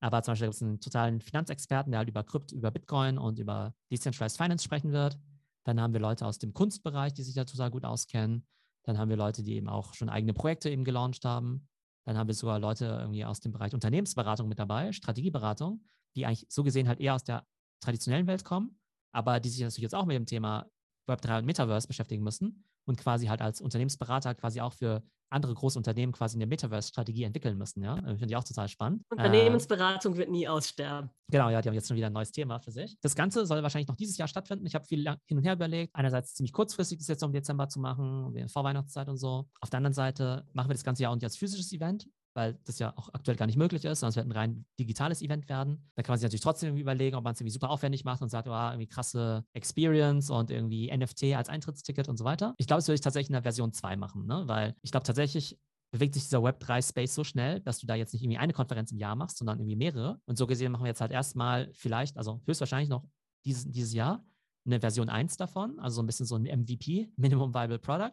[0.00, 3.38] Aber zum Beispiel gibt es einen totalen Finanzexperten, der halt über Krypto, über Bitcoin und
[3.38, 5.18] über Decentralized Finance sprechen wird.
[5.64, 8.46] Dann haben wir Leute aus dem Kunstbereich, die sich da total gut auskennen.
[8.84, 11.68] Dann haben wir Leute, die eben auch schon eigene Projekte eben gelauncht haben.
[12.04, 15.84] Dann haben wir sogar Leute irgendwie aus dem Bereich Unternehmensberatung mit dabei, Strategieberatung,
[16.14, 17.44] die eigentlich so gesehen halt eher aus der
[17.80, 18.78] traditionellen Welt kommen,
[19.12, 20.70] aber die sich natürlich jetzt auch mit dem Thema
[21.08, 22.64] Web3 und Metaverse beschäftigen müssen.
[22.88, 27.58] und quasi halt als Unternehmensberater quasi auch für andere große Unternehmen quasi eine Metaverse-Strategie entwickeln
[27.58, 27.82] müssen.
[27.82, 27.96] Ja?
[27.98, 29.02] Äh, finde ich auch total spannend.
[29.10, 31.10] Unternehmensberatung äh, wird nie aussterben.
[31.28, 32.96] Genau, ja, die haben jetzt schon wieder ein neues Thema für sich.
[33.00, 34.66] Das Ganze soll wahrscheinlich noch dieses Jahr stattfinden.
[34.66, 35.94] Ich habe viel hin und her überlegt.
[35.94, 39.48] Einerseits ziemlich kurzfristig, das jetzt im Dezember zu machen, vor Weihnachtszeit und so.
[39.60, 42.78] Auf der anderen Seite machen wir das ganze Jahr und als physisches Event weil das
[42.78, 45.90] ja auch aktuell gar nicht möglich ist, sondern es wird ein rein digitales Event werden.
[45.94, 48.28] Da kann man sich natürlich trotzdem überlegen, ob man es irgendwie super aufwendig macht und
[48.28, 52.54] sagt, oh, irgendwie krasse Experience und irgendwie NFT als Eintrittsticket und so weiter.
[52.58, 54.42] Ich glaube, das würde ich tatsächlich in der Version 2 machen, ne?
[54.46, 55.58] weil ich glaube tatsächlich,
[55.92, 58.98] bewegt sich dieser Web3-Space so schnell, dass du da jetzt nicht irgendwie eine Konferenz im
[58.98, 60.20] Jahr machst, sondern irgendwie mehrere.
[60.26, 63.04] Und so gesehen machen wir jetzt halt erstmal vielleicht, also höchstwahrscheinlich noch
[63.46, 64.22] dieses, dieses Jahr,
[64.66, 68.12] eine Version 1 davon, also so ein bisschen so ein MVP, Minimum Viable Product,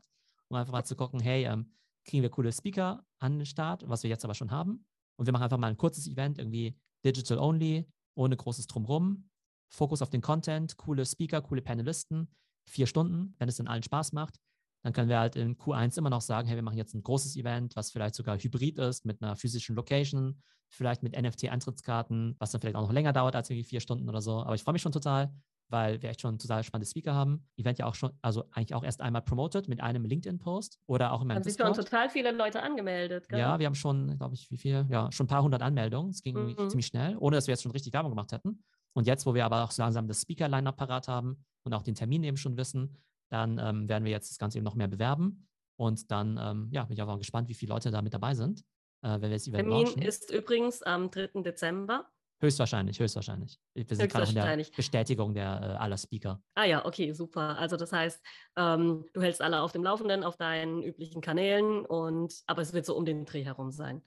[0.49, 1.73] um einfach mal zu gucken, hey, ähm,
[2.05, 4.85] kriegen wir coole Speaker an den Start, was wir jetzt aber schon haben.
[5.17, 9.29] Und wir machen einfach mal ein kurzes Event, irgendwie digital only, ohne großes Drumrum.
[9.71, 12.27] Fokus auf den Content, coole Speaker, coole Panelisten,
[12.69, 14.39] vier Stunden, wenn es dann allen Spaß macht.
[14.83, 17.37] Dann können wir halt in Q1 immer noch sagen, hey, wir machen jetzt ein großes
[17.37, 22.59] Event, was vielleicht sogar hybrid ist, mit einer physischen Location, vielleicht mit NFT-Eintrittskarten, was dann
[22.59, 24.41] vielleicht auch noch länger dauert als irgendwie vier Stunden oder so.
[24.41, 25.33] Aber ich freue mich schon total
[25.73, 27.47] weil wir echt schon total spannende Speaker haben.
[27.57, 31.21] Event ja auch schon, also eigentlich auch erst einmal promoted mit einem LinkedIn-Post oder auch
[31.21, 33.27] in meinem Haben sich schon total viele Leute angemeldet.
[33.27, 33.39] Gell?
[33.39, 34.85] Ja, wir haben schon, glaube ich, wie viel?
[34.87, 36.11] Ja, schon ein paar hundert Anmeldungen.
[36.11, 36.69] Es ging mhm.
[36.69, 38.63] ziemlich schnell, ohne dass wir jetzt schon richtig Werbung gemacht hätten.
[38.93, 41.95] Und jetzt, wo wir aber auch so langsam das Speaker-Line-Up parat haben und auch den
[41.95, 42.95] Termin eben schon wissen,
[43.31, 45.47] dann ähm, werden wir jetzt das Ganze eben noch mehr bewerben.
[45.75, 48.61] Und dann, ähm, ja, bin ich auch gespannt, wie viele Leute da mit dabei sind,
[49.01, 50.01] äh, wenn wir das Event Termin launchen.
[50.03, 51.41] ist übrigens am 3.
[51.41, 52.07] Dezember.
[52.43, 53.57] Höchstwahrscheinlich, höchstwahrscheinlich.
[53.73, 56.43] Wir sind gerade in der Bestätigung der äh, aller Speaker.
[56.55, 57.57] Ah ja, okay, super.
[57.57, 58.21] Also das heißt,
[58.57, 62.85] ähm, du hältst alle auf dem Laufenden auf deinen üblichen Kanälen und aber es wird
[62.85, 64.01] so um den Dreh herum sein.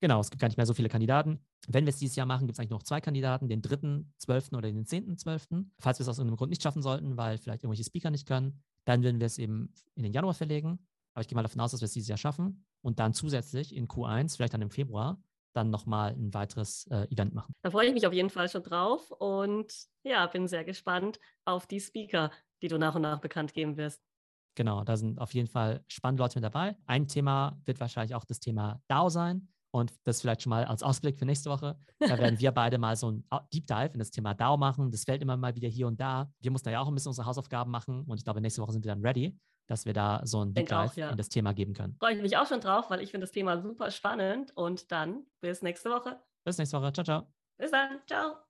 [0.00, 1.44] Genau, es gibt gar nicht mehr so viele Kandidaten.
[1.66, 4.54] Wenn wir es dieses Jahr machen, gibt es eigentlich noch zwei Kandidaten, den dritten, zwölften
[4.54, 5.72] oder den zehnten, zwölften.
[5.80, 8.62] Falls wir es aus irgendeinem Grund nicht schaffen sollten, weil vielleicht irgendwelche Speaker nicht können,
[8.84, 10.78] dann würden wir es eben in den Januar verlegen.
[11.12, 12.64] Aber ich gehe mal davon aus, dass wir es dieses Jahr schaffen.
[12.82, 15.20] Und dann zusätzlich in Q1, vielleicht dann im Februar,
[15.52, 17.54] dann nochmal ein weiteres äh, Event machen.
[17.62, 19.72] Da freue ich mich auf jeden Fall schon drauf und
[20.02, 22.30] ja, bin sehr gespannt auf die Speaker,
[22.62, 24.00] die du nach und nach bekannt geben wirst.
[24.56, 26.76] Genau, da sind auf jeden Fall spannende Leute mit dabei.
[26.86, 29.48] Ein Thema wird wahrscheinlich auch das Thema DAO sein.
[29.72, 31.78] Und das vielleicht schon mal als Ausblick für nächste Woche.
[32.00, 34.90] Da werden wir beide mal so ein Deep Dive in das Thema DAO machen.
[34.90, 36.32] Das fällt immer mal wieder hier und da.
[36.40, 38.02] Wir mussten da ja auch ein bisschen unsere Hausaufgaben machen.
[38.02, 39.38] Und ich glaube, nächste Woche sind wir dann ready
[39.70, 41.10] dass wir da so ein Deep Dive ja.
[41.10, 41.96] in das Thema geben können.
[41.98, 44.56] Freue ich mich auch schon drauf, weil ich finde das Thema super spannend.
[44.56, 46.20] Und dann bis nächste Woche.
[46.44, 46.92] Bis nächste Woche.
[46.92, 47.26] Ciao, ciao.
[47.56, 48.00] Bis dann.
[48.06, 48.36] Ciao.